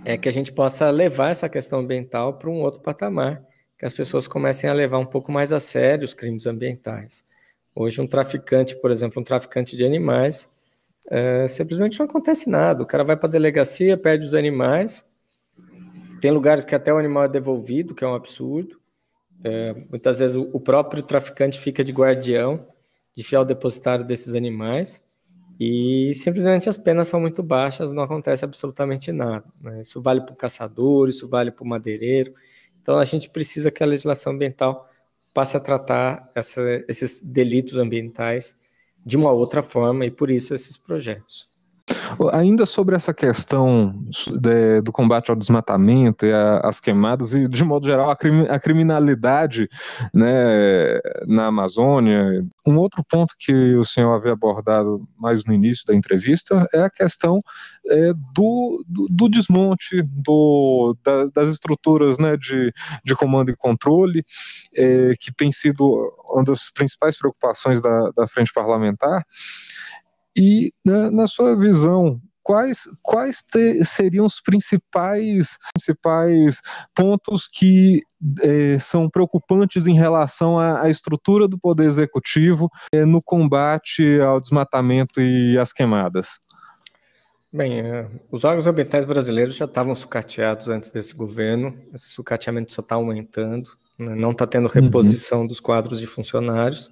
é 0.04 0.18
que 0.18 0.28
a 0.28 0.32
gente 0.32 0.52
possa 0.52 0.90
levar 0.90 1.30
essa 1.30 1.48
questão 1.48 1.80
ambiental 1.80 2.34
para 2.34 2.50
um 2.50 2.60
outro 2.60 2.82
patamar, 2.82 3.42
que 3.78 3.86
as 3.86 3.94
pessoas 3.94 4.28
comecem 4.28 4.68
a 4.68 4.74
levar 4.74 4.98
um 4.98 5.06
pouco 5.06 5.32
mais 5.32 5.54
a 5.54 5.60
sério 5.60 6.04
os 6.04 6.12
crimes 6.12 6.46
ambientais. 6.46 7.24
Hoje, 7.74 8.02
um 8.02 8.06
traficante, 8.06 8.76
por 8.76 8.90
exemplo, 8.90 9.18
um 9.18 9.24
traficante 9.24 9.78
de 9.78 9.84
animais, 9.84 10.50
é, 11.08 11.48
simplesmente 11.48 11.98
não 11.98 12.04
acontece 12.04 12.50
nada. 12.50 12.82
O 12.82 12.86
cara 12.86 13.02
vai 13.02 13.16
para 13.16 13.30
a 13.30 13.32
delegacia, 13.32 13.96
perde 13.96 14.26
os 14.26 14.34
animais. 14.34 15.08
Tem 16.20 16.30
lugares 16.30 16.64
que 16.64 16.74
até 16.74 16.92
o 16.92 16.98
animal 16.98 17.24
é 17.24 17.28
devolvido, 17.28 17.94
que 17.94 18.04
é 18.04 18.06
um 18.06 18.14
absurdo. 18.14 18.78
É, 19.42 19.72
muitas 19.88 20.18
vezes 20.18 20.36
o, 20.36 20.50
o 20.52 20.60
próprio 20.60 21.02
traficante 21.02 21.58
fica 21.58 21.82
de 21.82 21.92
guardião, 21.92 22.66
de 23.16 23.24
fiel 23.24 23.44
depositário 23.44 24.04
desses 24.04 24.34
animais. 24.34 25.02
E 25.58 26.14
simplesmente 26.14 26.68
as 26.68 26.78
penas 26.78 27.08
são 27.08 27.20
muito 27.20 27.42
baixas, 27.42 27.92
não 27.92 28.02
acontece 28.02 28.44
absolutamente 28.44 29.12
nada. 29.12 29.44
Né? 29.60 29.82
Isso 29.82 30.00
vale 30.00 30.22
para 30.22 30.32
o 30.32 30.36
caçador, 30.36 31.08
isso 31.08 31.28
vale 31.28 31.50
para 31.50 31.64
o 31.64 31.68
madeireiro. 31.68 32.34
Então 32.80 32.98
a 32.98 33.04
gente 33.04 33.28
precisa 33.28 33.70
que 33.70 33.82
a 33.82 33.86
legislação 33.86 34.32
ambiental 34.32 34.88
passe 35.34 35.56
a 35.56 35.60
tratar 35.60 36.30
essa, 36.34 36.62
esses 36.88 37.20
delitos 37.20 37.76
ambientais 37.76 38.58
de 39.04 39.16
uma 39.16 39.30
outra 39.30 39.62
forma 39.62 40.06
e 40.06 40.10
por 40.10 40.30
isso 40.30 40.54
esses 40.54 40.76
projetos. 40.76 41.49
Ainda 42.32 42.66
sobre 42.66 42.94
essa 42.94 43.14
questão 43.14 44.04
de, 44.40 44.80
do 44.82 44.92
combate 44.92 45.30
ao 45.30 45.36
desmatamento 45.36 46.26
e 46.26 46.32
às 46.62 46.80
queimadas, 46.80 47.34
e 47.34 47.48
de 47.48 47.64
modo 47.64 47.86
geral 47.86 48.10
a, 48.10 48.16
a, 48.48 48.60
criminalidade 48.60 49.68
né, 50.12 51.00
na 51.26 51.46
Amazônia, 51.46 52.44
um 52.66 52.76
outro 52.76 53.04
ponto 53.08 53.34
que 53.38 53.74
o 53.74 53.84
senhor 53.84 54.12
havia 54.14 54.32
abordado 54.32 55.06
mais 55.18 55.44
no 55.44 55.52
início 55.52 55.86
da 55.86 55.94
entrevista 55.94 56.68
é 56.72 56.82
a 56.82 56.90
questão 56.90 57.42
é, 57.86 58.12
do, 58.34 58.84
do, 58.86 59.06
do, 59.08 59.28
desmonte 59.28 60.02
do, 60.02 60.96
da, 61.02 61.26
das 61.26 61.48
estruturas 61.48 62.18
né, 62.18 62.36
de, 62.36 62.72
de 63.04 63.14
comando 63.14 63.50
e 63.50 63.56
controle, 63.56 64.24
é, 64.76 65.14
que 65.18 65.32
tem 65.32 65.50
sido 65.50 66.12
uma 66.30 66.44
das 66.44 66.70
principais 66.70 67.16
preocupações 67.18 67.80
da, 67.80 68.10
da 68.16 68.28
frente 68.28 68.52
parlamentar. 68.52 69.24
E, 70.36 70.72
na, 70.84 71.10
na 71.10 71.26
sua 71.26 71.56
visão, 71.56 72.20
quais, 72.42 72.88
quais 73.02 73.42
te, 73.42 73.84
seriam 73.84 74.24
os 74.24 74.40
principais, 74.40 75.56
principais 75.74 76.60
pontos 76.94 77.46
que 77.46 78.02
é, 78.42 78.78
são 78.78 79.08
preocupantes 79.08 79.86
em 79.86 79.94
relação 79.94 80.58
à, 80.58 80.82
à, 80.82 80.90
estrutura 80.90 81.46
do 81.46 81.58
Poder 81.58 81.84
Executivo 81.84 82.68
é, 82.92 83.04
no 83.04 83.22
combate 83.22 84.20
ao 84.20 84.40
desmatamento 84.40 85.20
e 85.20 85.58
às 85.58 85.72
queimadas? 85.72 86.40
Bem, 87.52 87.80
é, 87.80 88.08
os 88.30 88.44
órgãos 88.44 88.66
ambientais 88.66 89.04
brasileiros 89.04 89.56
já 89.56 89.64
estavam 89.64 89.94
sucateados 89.94 90.68
antes 90.68 90.90
desse 90.90 91.14
governo, 91.14 91.76
esse 91.92 92.08
sucateamento 92.10 92.72
só 92.72 92.80
está 92.80 92.94
aumentando, 92.94 93.70
né? 93.98 94.14
não 94.14 94.30
está 94.30 94.46
tendo 94.46 94.68
reposição 94.68 95.40
uhum. 95.40 95.46
dos 95.46 95.60
quadros 95.60 96.00
de 96.00 96.06
funcionários. 96.06 96.90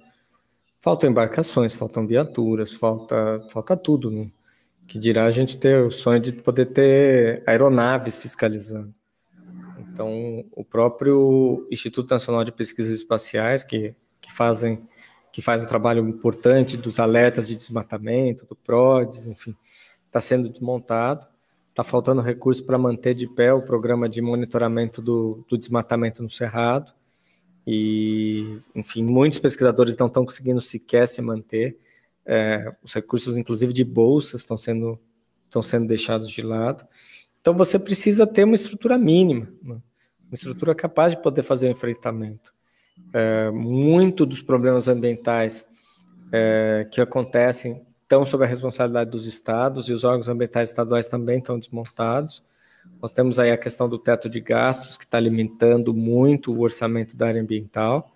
Faltam 0.81 1.09
embarcações, 1.09 1.73
faltam 1.73 2.07
viaturas, 2.07 2.73
falta, 2.73 3.45
falta 3.51 3.75
tudo. 3.75 4.09
Né? 4.09 4.31
Que 4.87 4.97
dirá 4.97 5.25
a 5.25 5.31
gente 5.31 5.57
ter 5.57 5.83
o 5.83 5.89
sonho 5.89 6.19
de 6.19 6.33
poder 6.33 6.67
ter 6.67 7.43
aeronaves 7.45 8.17
fiscalizando. 8.17 8.93
Então, 9.77 10.45
o 10.51 10.63
próprio 10.63 11.67
Instituto 11.69 12.09
Nacional 12.09 12.45
de 12.45 12.51
Pesquisas 12.51 12.91
Espaciais, 12.91 13.63
que, 13.63 13.93
que 14.21 14.31
fazem 14.31 14.87
que 15.31 15.41
faz 15.41 15.61
um 15.61 15.65
trabalho 15.65 16.07
importante 16.07 16.75
dos 16.75 16.99
alertas 16.99 17.47
de 17.47 17.55
desmatamento, 17.55 18.45
do 18.45 18.55
PRODES, 18.55 19.27
enfim, 19.27 19.55
está 20.07 20.19
sendo 20.19 20.49
desmontado. 20.49 21.27
Está 21.69 21.83
faltando 21.83 22.21
recurso 22.21 22.65
para 22.65 22.77
manter 22.77 23.13
de 23.13 23.27
pé 23.27 23.53
o 23.53 23.61
programa 23.61 24.09
de 24.09 24.21
monitoramento 24.21 25.01
do, 25.01 25.45
do 25.47 25.57
desmatamento 25.57 26.21
no 26.21 26.29
Cerrado. 26.29 26.91
E, 27.71 28.61
enfim, 28.73 29.03
muitos 29.03 29.37
pesquisadores 29.37 29.95
não 29.95 30.07
estão 30.07 30.25
conseguindo 30.25 30.59
sequer 30.59 31.07
se 31.07 31.21
manter. 31.21 31.77
É, 32.25 32.75
os 32.83 32.95
recursos, 32.95 33.37
inclusive 33.37 33.71
de 33.71 33.83
bolsas, 33.83 34.41
estão 34.41 34.57
sendo, 34.57 34.99
estão 35.45 35.61
sendo 35.61 35.85
deixados 35.85 36.31
de 36.31 36.41
lado. 36.41 36.83
Então, 37.39 37.53
você 37.53 37.77
precisa 37.77 38.25
ter 38.25 38.43
uma 38.43 38.55
estrutura 38.55 38.97
mínima, 38.97 39.53
né? 39.61 39.75
uma 40.27 40.33
estrutura 40.33 40.73
capaz 40.73 41.13
de 41.13 41.21
poder 41.21 41.43
fazer 41.43 41.67
o 41.67 41.71
enfrentamento. 41.71 42.51
É, 43.13 43.51
muito 43.51 44.25
dos 44.25 44.41
problemas 44.41 44.87
ambientais 44.87 45.67
é, 46.31 46.87
que 46.89 46.99
acontecem 46.99 47.85
estão 48.01 48.25
sob 48.25 48.43
a 48.43 48.47
responsabilidade 48.47 49.11
dos 49.11 49.27
estados 49.27 49.89
e 49.89 49.93
os 49.93 50.03
órgãos 50.03 50.27
ambientais 50.27 50.69
estaduais 50.69 51.05
também 51.05 51.37
estão 51.37 51.59
desmontados. 51.59 52.43
Nós 53.01 53.13
temos 53.13 53.39
aí 53.39 53.51
a 53.51 53.57
questão 53.57 53.87
do 53.87 53.97
teto 53.97 54.29
de 54.29 54.39
gastos, 54.39 54.97
que 54.97 55.05
está 55.05 55.17
alimentando 55.17 55.93
muito 55.93 56.53
o 56.53 56.61
orçamento 56.61 57.15
da 57.15 57.27
área 57.27 57.41
ambiental. 57.41 58.13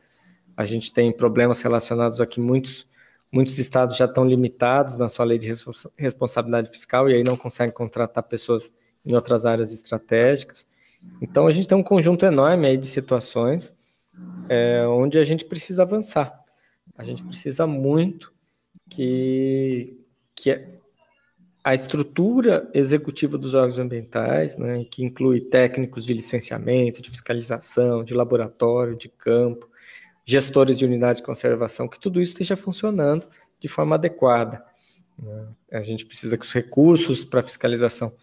A 0.56 0.66
gente 0.66 0.92
tem 0.92 1.12
problemas 1.12 1.62
relacionados 1.62 2.20
a 2.20 2.28
que 2.28 2.40
muitos, 2.40 2.88
muitos 3.32 3.58
estados 3.60 3.96
já 3.96 4.06
estão 4.06 4.26
limitados 4.26 4.98
na 4.98 5.08
sua 5.08 5.26
lei 5.26 5.40
de 5.40 5.52
responsabilidade 5.98 6.70
fiscal 6.70 7.10
e 7.10 7.14
aí 7.14 7.24
não 7.24 7.38
conseguem 7.38 7.74
contratar 7.74 8.24
pessoas 8.24 8.72
em 9.06 9.16
outras 9.16 9.46
áreas 9.46 9.74
estratégicas. 9.74 10.68
Então, 11.22 11.48
a 11.48 11.52
gente 11.52 11.68
tem 11.68 11.78
um 11.78 11.84
conjunto 11.84 12.26
enorme 12.26 12.68
aí 12.68 12.78
de 12.78 12.88
situações 12.88 13.74
é, 14.50 14.86
onde 14.88 15.18
a 15.18 15.24
gente 15.24 15.46
precisa 15.46 15.84
avançar. 15.84 16.44
A 16.98 17.04
gente 17.04 17.24
precisa 17.24 17.66
muito 17.66 18.32
que, 18.90 19.98
que 20.36 20.52
a 21.64 21.74
estrutura 21.74 22.70
executiva 22.74 23.38
dos 23.38 23.54
órgãos 23.54 23.80
ambientais, 23.80 24.58
né, 24.58 24.84
que 24.84 25.04
inclui 25.04 25.40
técnicos 25.40 26.06
de 26.06 26.14
licenciamento, 26.14 27.02
de 27.02 27.10
fiscalização, 27.10 28.04
de 28.04 28.14
laboratório, 28.14 28.98
de 28.98 29.08
campo, 29.08 29.70
gestores 30.26 30.78
de 30.78 30.86
unidades 30.86 31.22
de 31.22 31.26
conservação, 31.26 31.88
que 31.88 32.00
tudo 32.00 32.22
isso 32.22 32.34
esteja 32.34 32.58
funcionando 32.58 33.28
de 33.62 33.70
forma 33.70 33.96
adequada. 33.96 34.64
Né? 35.18 35.48
A 35.72 35.82
gente 35.82 36.06
precisa 36.06 36.38
que 36.38 36.46
os 36.46 36.52
recursos 36.52 37.24
para 37.24 37.42
fiscalização 37.42 38.14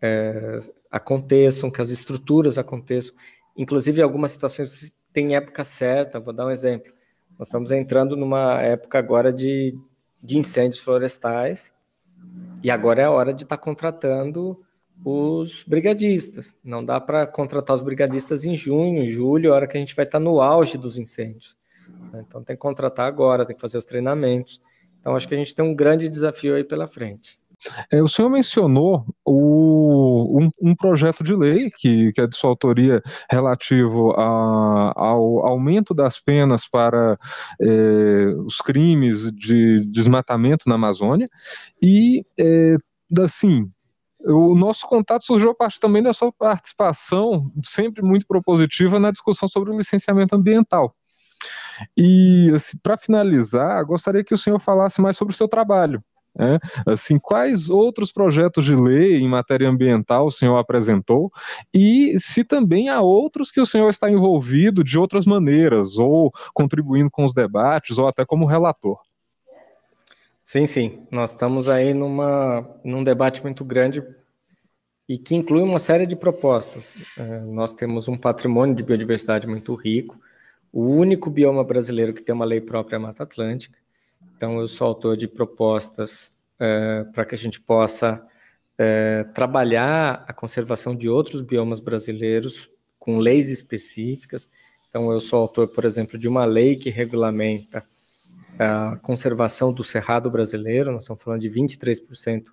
é, 0.00 0.58
aconteçam, 0.90 1.70
que 1.70 1.82
as 1.82 1.90
estruturas 1.90 2.56
aconteçam. 2.56 3.14
Inclusive, 3.54 4.00
algumas 4.00 4.30
situações 4.30 4.96
tem 5.12 5.36
época 5.36 5.62
certa, 5.62 6.20
vou 6.20 6.32
dar 6.32 6.46
um 6.46 6.50
exemplo. 6.50 6.92
Nós 7.38 7.48
estamos 7.48 7.70
entrando 7.70 8.16
numa 8.16 8.62
época 8.62 8.98
agora 8.98 9.30
de, 9.32 9.78
de 10.22 10.38
incêndios 10.38 10.80
florestais, 10.80 11.74
e 12.62 12.70
agora 12.70 13.02
é 13.02 13.04
a 13.04 13.10
hora 13.10 13.32
de 13.32 13.44
estar 13.44 13.56
tá 13.56 13.62
contratando 13.62 14.60
os 15.04 15.62
brigadistas. 15.64 16.58
Não 16.62 16.84
dá 16.84 17.00
para 17.00 17.26
contratar 17.26 17.74
os 17.74 17.82
brigadistas 17.82 18.44
em 18.44 18.56
junho, 18.56 19.06
julho, 19.06 19.52
hora 19.52 19.66
que 19.66 19.76
a 19.76 19.80
gente 19.80 19.94
vai 19.94 20.04
estar 20.04 20.18
tá 20.18 20.24
no 20.24 20.40
auge 20.40 20.76
dos 20.76 20.98
incêndios. 20.98 21.56
Então 22.14 22.42
tem 22.42 22.56
que 22.56 22.60
contratar 22.60 23.06
agora, 23.06 23.46
tem 23.46 23.54
que 23.54 23.62
fazer 23.62 23.78
os 23.78 23.84
treinamentos. 23.84 24.60
Então 25.00 25.14
acho 25.14 25.28
que 25.28 25.34
a 25.34 25.38
gente 25.38 25.54
tem 25.54 25.64
um 25.64 25.74
grande 25.74 26.08
desafio 26.08 26.54
aí 26.54 26.64
pela 26.64 26.86
frente. 26.86 27.38
É, 27.90 28.02
o 28.02 28.08
senhor 28.08 28.30
mencionou 28.30 29.04
o, 29.24 30.40
um, 30.40 30.50
um, 30.70 30.76
projeto 30.76 31.24
de 31.24 31.34
lei 31.34 31.70
que, 31.70 32.12
que 32.12 32.20
é 32.20 32.26
de 32.26 32.36
sua 32.36 32.50
autoria 32.50 33.02
relativo 33.28 34.12
a, 34.12 34.92
ao 34.94 35.46
aumento 35.46 35.92
das 35.92 36.20
penas 36.20 36.68
para 36.68 37.18
é, 37.60 38.26
os 38.46 38.60
crimes 38.60 39.32
de 39.32 39.84
desmatamento 39.86 40.68
na 40.68 40.76
Amazônia 40.76 41.28
e, 41.82 42.24
é, 42.38 42.76
assim, 43.20 43.68
o 44.20 44.54
nosso 44.54 44.86
contato 44.86 45.24
surgiu 45.24 45.50
a 45.50 45.54
partir 45.54 45.80
também 45.80 46.02
da 46.02 46.12
sua 46.12 46.32
participação, 46.32 47.50
sempre 47.62 48.02
muito 48.02 48.26
propositiva, 48.26 48.98
na 48.98 49.10
discussão 49.10 49.48
sobre 49.48 49.70
o 49.70 49.78
licenciamento 49.78 50.34
ambiental. 50.34 50.94
E, 51.96 52.50
assim, 52.54 52.76
para 52.82 52.96
finalizar, 52.96 53.84
gostaria 53.84 54.24
que 54.24 54.34
o 54.34 54.38
senhor 54.38 54.58
falasse 54.60 55.00
mais 55.00 55.16
sobre 55.16 55.32
o 55.32 55.36
seu 55.36 55.46
trabalho. 55.46 56.02
É, 56.38 56.58
assim, 56.86 57.18
quais 57.18 57.68
outros 57.68 58.12
projetos 58.12 58.64
de 58.64 58.74
lei 58.74 59.16
em 59.16 59.28
matéria 59.28 59.68
ambiental 59.68 60.26
o 60.26 60.30
senhor 60.30 60.56
apresentou 60.56 61.32
e 61.74 62.16
se 62.20 62.44
também 62.44 62.88
há 62.88 63.00
outros 63.00 63.50
que 63.50 63.60
o 63.60 63.66
senhor 63.66 63.88
está 63.88 64.08
envolvido 64.08 64.84
de 64.84 64.96
outras 64.96 65.26
maneiras, 65.26 65.98
ou 65.98 66.32
contribuindo 66.54 67.10
com 67.10 67.24
os 67.24 67.32
debates, 67.32 67.98
ou 67.98 68.06
até 68.06 68.24
como 68.24 68.46
relator? 68.46 68.98
Sim, 70.44 70.64
sim. 70.64 71.02
Nós 71.10 71.30
estamos 71.30 71.68
aí 71.68 71.92
numa, 71.92 72.66
num 72.84 73.02
debate 73.02 73.42
muito 73.42 73.64
grande 73.64 74.02
e 75.08 75.18
que 75.18 75.34
inclui 75.34 75.62
uma 75.62 75.78
série 75.78 76.06
de 76.06 76.14
propostas. 76.14 76.94
É, 77.18 77.40
nós 77.40 77.74
temos 77.74 78.06
um 78.06 78.16
patrimônio 78.16 78.74
de 78.74 78.82
biodiversidade 78.82 79.46
muito 79.46 79.74
rico, 79.74 80.18
o 80.72 80.84
único 80.84 81.30
bioma 81.30 81.64
brasileiro 81.64 82.12
que 82.12 82.22
tem 82.22 82.34
uma 82.34 82.44
lei 82.44 82.60
própria 82.60 82.96
é 82.96 82.98
a 82.98 83.00
Mata 83.00 83.22
Atlântica. 83.22 83.78
Então, 84.38 84.60
eu 84.60 84.68
sou 84.68 84.86
autor 84.86 85.16
de 85.16 85.26
propostas 85.26 86.32
é, 86.60 87.04
para 87.12 87.24
que 87.24 87.34
a 87.34 87.38
gente 87.38 87.60
possa 87.60 88.24
é, 88.78 89.24
trabalhar 89.34 90.24
a 90.28 90.32
conservação 90.32 90.94
de 90.94 91.08
outros 91.08 91.42
biomas 91.42 91.80
brasileiros 91.80 92.70
com 93.00 93.18
leis 93.18 93.50
específicas. 93.50 94.48
Então, 94.88 95.10
eu 95.10 95.18
sou 95.18 95.40
autor, 95.40 95.66
por 95.66 95.84
exemplo, 95.84 96.16
de 96.16 96.28
uma 96.28 96.44
lei 96.44 96.76
que 96.76 96.88
regulamenta 96.88 97.84
a 98.56 98.96
conservação 99.02 99.72
do 99.72 99.82
cerrado 99.82 100.30
brasileiro, 100.30 100.92
nós 100.92 101.02
estamos 101.02 101.20
falando 101.20 101.40
de 101.40 101.50
23% 101.50 102.44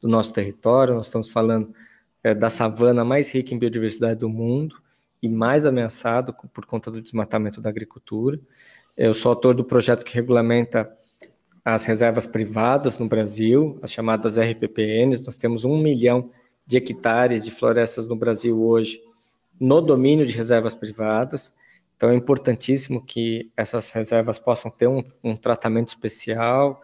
do 0.00 0.08
nosso 0.08 0.32
território, 0.32 0.94
nós 0.94 1.08
estamos 1.08 1.28
falando 1.28 1.74
é, 2.22 2.34
da 2.34 2.48
savana 2.48 3.04
mais 3.04 3.30
rica 3.30 3.52
em 3.52 3.58
biodiversidade 3.58 4.20
do 4.20 4.30
mundo 4.30 4.76
e 5.20 5.28
mais 5.28 5.66
ameaçado 5.66 6.34
por 6.54 6.64
conta 6.64 6.90
do 6.90 7.02
desmatamento 7.02 7.60
da 7.60 7.68
agricultura. 7.68 8.40
Eu 8.96 9.12
sou 9.12 9.28
autor 9.28 9.54
do 9.54 9.62
projeto 9.62 10.06
que 10.06 10.14
regulamenta 10.14 10.90
as 11.64 11.84
reservas 11.84 12.26
privadas 12.26 12.98
no 12.98 13.08
Brasil, 13.08 13.78
as 13.80 13.90
chamadas 13.90 14.38
RPPNs. 14.38 15.24
Nós 15.24 15.38
temos 15.38 15.64
um 15.64 15.78
milhão 15.78 16.30
de 16.66 16.76
hectares 16.76 17.44
de 17.44 17.50
florestas 17.50 18.06
no 18.06 18.14
Brasil 18.14 18.60
hoje 18.62 19.00
no 19.58 19.80
domínio 19.80 20.26
de 20.26 20.36
reservas 20.36 20.74
privadas. 20.74 21.54
Então 21.96 22.10
é 22.10 22.14
importantíssimo 22.14 23.02
que 23.02 23.50
essas 23.56 23.90
reservas 23.92 24.38
possam 24.38 24.70
ter 24.70 24.88
um, 24.88 25.02
um 25.22 25.36
tratamento 25.36 25.88
especial, 25.88 26.82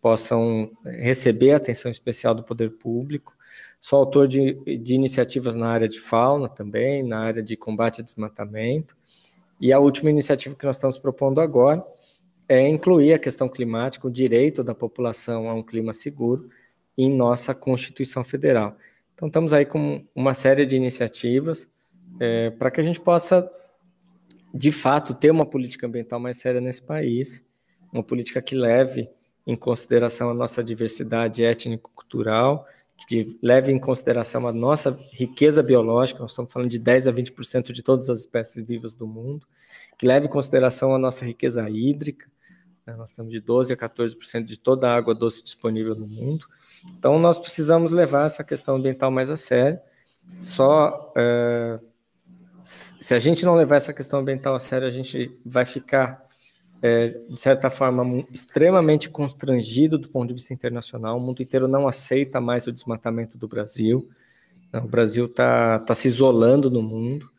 possam 0.00 0.70
receber 0.84 1.52
atenção 1.52 1.90
especial 1.90 2.34
do 2.34 2.42
poder 2.42 2.72
público. 2.72 3.34
Sou 3.80 4.00
autor 4.00 4.28
de, 4.28 4.54
de 4.78 4.94
iniciativas 4.94 5.56
na 5.56 5.68
área 5.68 5.88
de 5.88 6.00
fauna 6.00 6.48
também, 6.48 7.02
na 7.02 7.20
área 7.20 7.42
de 7.42 7.56
combate 7.56 8.00
a 8.00 8.04
desmatamento. 8.04 8.96
E 9.60 9.72
a 9.72 9.78
última 9.78 10.10
iniciativa 10.10 10.54
que 10.54 10.66
nós 10.66 10.76
estamos 10.76 10.98
propondo 10.98 11.40
agora 11.40 11.84
é 12.48 12.66
incluir 12.66 13.12
a 13.12 13.18
questão 13.18 13.48
climática, 13.48 14.06
o 14.06 14.10
direito 14.10 14.64
da 14.64 14.74
população 14.74 15.48
a 15.48 15.54
um 15.54 15.62
clima 15.62 15.92
seguro 15.92 16.48
em 16.96 17.14
nossa 17.14 17.54
Constituição 17.54 18.24
Federal. 18.24 18.76
Então, 19.14 19.28
estamos 19.28 19.52
aí 19.52 19.66
com 19.66 20.04
uma 20.14 20.32
série 20.32 20.64
de 20.64 20.76
iniciativas 20.76 21.68
é, 22.18 22.50
para 22.50 22.70
que 22.70 22.80
a 22.80 22.82
gente 22.82 23.00
possa, 23.00 23.48
de 24.54 24.72
fato, 24.72 25.12
ter 25.12 25.30
uma 25.30 25.44
política 25.44 25.86
ambiental 25.86 26.18
mais 26.18 26.38
séria 26.38 26.60
nesse 26.60 26.82
país, 26.82 27.44
uma 27.92 28.02
política 28.02 28.40
que 28.40 28.54
leve 28.54 29.08
em 29.46 29.56
consideração 29.56 30.30
a 30.30 30.34
nossa 30.34 30.62
diversidade 30.62 31.44
étnico-cultural, 31.44 32.66
que 33.06 33.38
leve 33.42 33.72
em 33.72 33.78
consideração 33.78 34.46
a 34.46 34.52
nossa 34.52 34.98
riqueza 35.12 35.62
biológica, 35.62 36.20
nós 36.20 36.32
estamos 36.32 36.52
falando 36.52 36.70
de 36.70 36.78
10 36.78 37.08
a 37.08 37.12
20% 37.12 37.72
de 37.72 37.82
todas 37.82 38.10
as 38.10 38.20
espécies 38.20 38.62
vivas 38.62 38.94
do 38.94 39.06
mundo, 39.06 39.46
que 39.96 40.06
leve 40.06 40.26
em 40.26 40.30
consideração 40.30 40.94
a 40.94 40.98
nossa 40.98 41.24
riqueza 41.24 41.68
hídrica? 41.68 42.28
Nós 42.96 43.10
estamos 43.10 43.32
de 43.32 43.40
12 43.40 43.72
a 43.72 43.76
14% 43.76 44.44
de 44.44 44.56
toda 44.56 44.88
a 44.88 44.94
água 44.94 45.14
doce 45.14 45.42
disponível 45.42 45.94
no 45.94 46.06
mundo. 46.06 46.46
Então, 46.96 47.18
nós 47.18 47.38
precisamos 47.38 47.92
levar 47.92 48.26
essa 48.26 48.44
questão 48.44 48.76
ambiental 48.76 49.10
mais 49.10 49.30
a 49.30 49.36
sério. 49.36 49.78
Só 50.40 51.12
é, 51.16 51.80
se 52.62 53.14
a 53.14 53.18
gente 53.18 53.44
não 53.44 53.54
levar 53.54 53.76
essa 53.76 53.94
questão 53.94 54.20
ambiental 54.20 54.54
a 54.54 54.58
sério, 54.58 54.86
a 54.86 54.90
gente 54.90 55.34
vai 55.44 55.64
ficar, 55.64 56.22
é, 56.82 57.08
de 57.08 57.40
certa 57.40 57.70
forma, 57.70 58.24
extremamente 58.32 59.08
constrangido 59.08 59.96
do 59.96 60.08
ponto 60.08 60.28
de 60.28 60.34
vista 60.34 60.52
internacional. 60.52 61.16
O 61.16 61.20
mundo 61.20 61.42
inteiro 61.42 61.66
não 61.66 61.88
aceita 61.88 62.40
mais 62.40 62.66
o 62.66 62.72
desmatamento 62.72 63.38
do 63.38 63.48
Brasil. 63.48 64.08
O 64.72 64.86
Brasil 64.86 65.24
está 65.24 65.78
tá 65.78 65.94
se 65.94 66.08
isolando 66.08 66.70
no 66.70 66.82
mundo. 66.82 67.30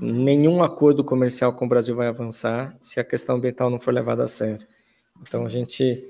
Nenhum 0.00 0.62
acordo 0.62 1.02
comercial 1.02 1.52
com 1.52 1.64
o 1.64 1.68
Brasil 1.68 1.94
vai 1.94 2.08
avançar 2.08 2.76
se 2.80 3.00
a 3.00 3.04
questão 3.04 3.36
ambiental 3.36 3.70
não 3.70 3.78
for 3.78 3.92
levada 3.92 4.24
a 4.24 4.28
sério. 4.28 4.66
Então, 5.22 5.46
a 5.46 5.48
gente, 5.48 6.04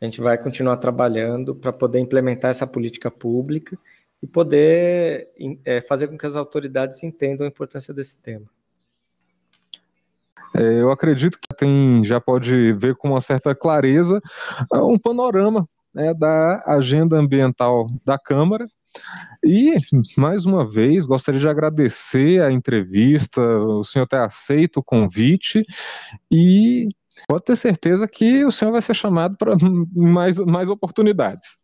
a 0.00 0.04
gente 0.04 0.20
vai 0.20 0.36
continuar 0.36 0.76
trabalhando 0.76 1.54
para 1.54 1.72
poder 1.72 2.00
implementar 2.00 2.50
essa 2.50 2.66
política 2.66 3.10
pública 3.10 3.78
e 4.22 4.26
poder 4.26 5.28
é, 5.64 5.80
fazer 5.82 6.08
com 6.08 6.16
que 6.16 6.26
as 6.26 6.36
autoridades 6.36 7.02
entendam 7.02 7.46
a 7.46 7.48
importância 7.48 7.92
desse 7.92 8.18
tema. 8.18 8.46
É, 10.56 10.80
eu 10.80 10.90
acredito 10.90 11.38
que 11.40 11.54
tem, 11.56 12.04
já 12.04 12.20
pode 12.20 12.72
ver 12.74 12.94
com 12.94 13.10
uma 13.10 13.20
certa 13.20 13.54
clareza 13.54 14.20
ah, 14.72 14.84
um 14.84 14.98
panorama 14.98 15.68
né, 15.92 16.14
da 16.14 16.62
agenda 16.66 17.16
ambiental 17.16 17.88
da 18.04 18.18
Câmara. 18.18 18.68
E, 19.44 19.74
mais 20.16 20.46
uma 20.46 20.64
vez, 20.64 21.06
gostaria 21.06 21.40
de 21.40 21.48
agradecer 21.48 22.42
a 22.42 22.50
entrevista, 22.50 23.40
o 23.40 23.84
senhor 23.84 24.06
ter 24.06 24.18
aceito 24.18 24.78
o 24.78 24.82
convite 24.82 25.64
e 26.30 26.88
pode 27.28 27.44
ter 27.44 27.56
certeza 27.56 28.08
que 28.08 28.44
o 28.44 28.50
senhor 28.50 28.72
vai 28.72 28.82
ser 28.82 28.94
chamado 28.94 29.36
para 29.36 29.56
mais, 29.94 30.38
mais 30.38 30.68
oportunidades. 30.68 31.58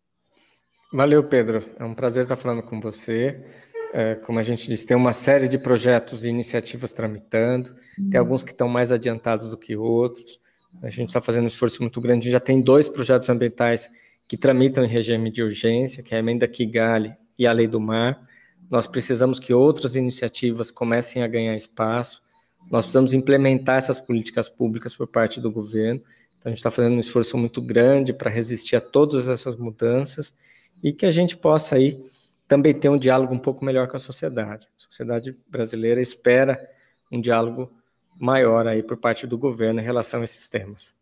Valeu, 0.93 1.23
Pedro. 1.23 1.65
É 1.79 1.85
um 1.85 1.95
prazer 1.95 2.25
estar 2.25 2.37
falando 2.37 2.63
com 2.63 2.81
você. 2.81 3.45
É, 3.93 4.15
como 4.17 4.39
a 4.39 4.43
gente 4.43 4.69
disse, 4.69 4.87
tem 4.87 4.97
uma 4.97 5.13
série 5.13 5.49
de 5.49 5.59
projetos 5.59 6.25
e 6.25 6.29
iniciativas 6.29 6.93
tramitando, 6.93 7.75
tem 8.09 8.21
alguns 8.21 8.45
que 8.45 8.53
estão 8.53 8.69
mais 8.69 8.93
adiantados 8.93 9.49
do 9.49 9.57
que 9.57 9.77
outros. 9.77 10.39
A 10.83 10.89
gente 10.89 11.09
está 11.09 11.21
fazendo 11.21 11.45
um 11.45 11.49
esforço 11.49 11.83
muito 11.83 12.01
grande. 12.01 12.31
Já 12.31 12.39
tem 12.39 12.61
dois 12.61 12.89
projetos 12.89 13.29
ambientais 13.29 13.91
que 14.31 14.37
tramitam 14.37 14.85
em 14.85 14.87
regime 14.87 15.29
de 15.29 15.43
urgência, 15.43 16.05
que 16.05 16.15
é 16.15 16.17
a 16.17 16.21
Emenda 16.21 16.47
Kigali 16.47 17.13
e 17.37 17.49
a 17.49 17.53
Lei 17.53 17.67
do 17.67 17.81
Mar. 17.81 18.29
Nós 18.71 18.87
precisamos 18.87 19.41
que 19.41 19.53
outras 19.53 19.97
iniciativas 19.97 20.71
comecem 20.71 21.25
a 21.25 21.27
ganhar 21.27 21.57
espaço. 21.57 22.23
Nós 22.71 22.85
precisamos 22.85 23.13
implementar 23.13 23.79
essas 23.79 23.99
políticas 23.99 24.49
públicas 24.49 24.95
por 24.95 25.09
parte 25.09 25.41
do 25.41 25.51
governo. 25.51 26.01
Então, 26.39 26.45
a 26.45 26.49
gente 26.51 26.59
está 26.59 26.71
fazendo 26.71 26.95
um 26.95 27.01
esforço 27.01 27.37
muito 27.37 27.61
grande 27.61 28.13
para 28.13 28.31
resistir 28.31 28.77
a 28.77 28.81
todas 28.81 29.29
essas 29.29 29.57
mudanças 29.57 30.33
e 30.81 30.93
que 30.93 31.07
a 31.07 31.11
gente 31.11 31.37
possa 31.37 31.75
aí 31.75 32.01
também 32.47 32.73
ter 32.73 32.89
um 32.89 32.99
diálogo 32.99 33.35
um 33.35 33.39
pouco 33.39 33.65
melhor 33.65 33.89
com 33.89 33.97
a 33.97 34.01
sociedade. 34.01 34.69
A 34.79 34.81
sociedade 34.81 35.37
brasileira 35.49 36.01
espera 36.01 36.71
um 37.11 37.21
diálogo 37.21 37.69
maior 38.17 38.69
aí 38.69 38.81
por 38.81 38.97
parte 38.97 39.27
do 39.27 39.37
governo 39.37 39.81
em 39.81 39.85
relação 39.85 40.21
a 40.21 40.25
esses 40.25 40.47
temas. 40.47 40.95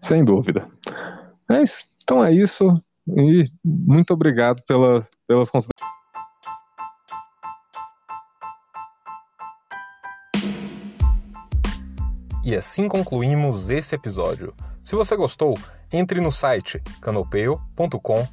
Sem 0.00 0.24
dúvida. 0.24 0.70
Mas, 1.46 1.94
então 2.06 2.24
é 2.24 2.32
isso 2.32 2.80
e 3.08 3.50
muito 3.64 4.14
obrigado 4.14 4.62
pela, 4.62 5.06
pelas 5.26 5.50
considerações. 5.50 5.96
E 12.44 12.54
assim 12.54 12.86
concluímos 12.86 13.70
esse 13.70 13.96
episódio. 13.96 14.54
Se 14.84 14.94
você 14.94 15.16
gostou, 15.16 15.58
entre 15.92 16.20
no 16.20 16.30
site 16.30 16.80
canopeu.com 17.00 18.28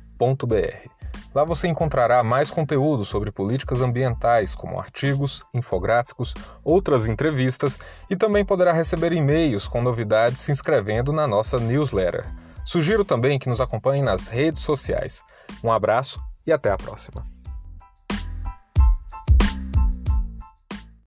Lá 1.33 1.43
você 1.43 1.67
encontrará 1.67 2.23
mais 2.23 2.51
conteúdo 2.51 3.03
sobre 3.03 3.31
políticas 3.31 3.81
ambientais, 3.81 4.53
como 4.53 4.79
artigos, 4.79 5.43
infográficos, 5.51 6.35
outras 6.63 7.07
entrevistas 7.07 7.79
e 8.07 8.15
também 8.15 8.45
poderá 8.45 8.71
receber 8.71 9.13
e-mails 9.13 9.67
com 9.67 9.81
novidades 9.81 10.41
se 10.41 10.51
inscrevendo 10.51 11.11
na 11.11 11.25
nossa 11.27 11.59
newsletter. 11.59 12.23
Sugiro 12.65 13.03
também 13.03 13.37
que 13.37 13.49
nos 13.49 13.61
acompanhe 13.61 14.01
nas 14.01 14.27
redes 14.27 14.61
sociais. 14.61 15.21
Um 15.63 15.71
abraço 15.71 16.21
e 16.45 16.51
até 16.51 16.71
a 16.71 16.77
próxima. 16.77 17.32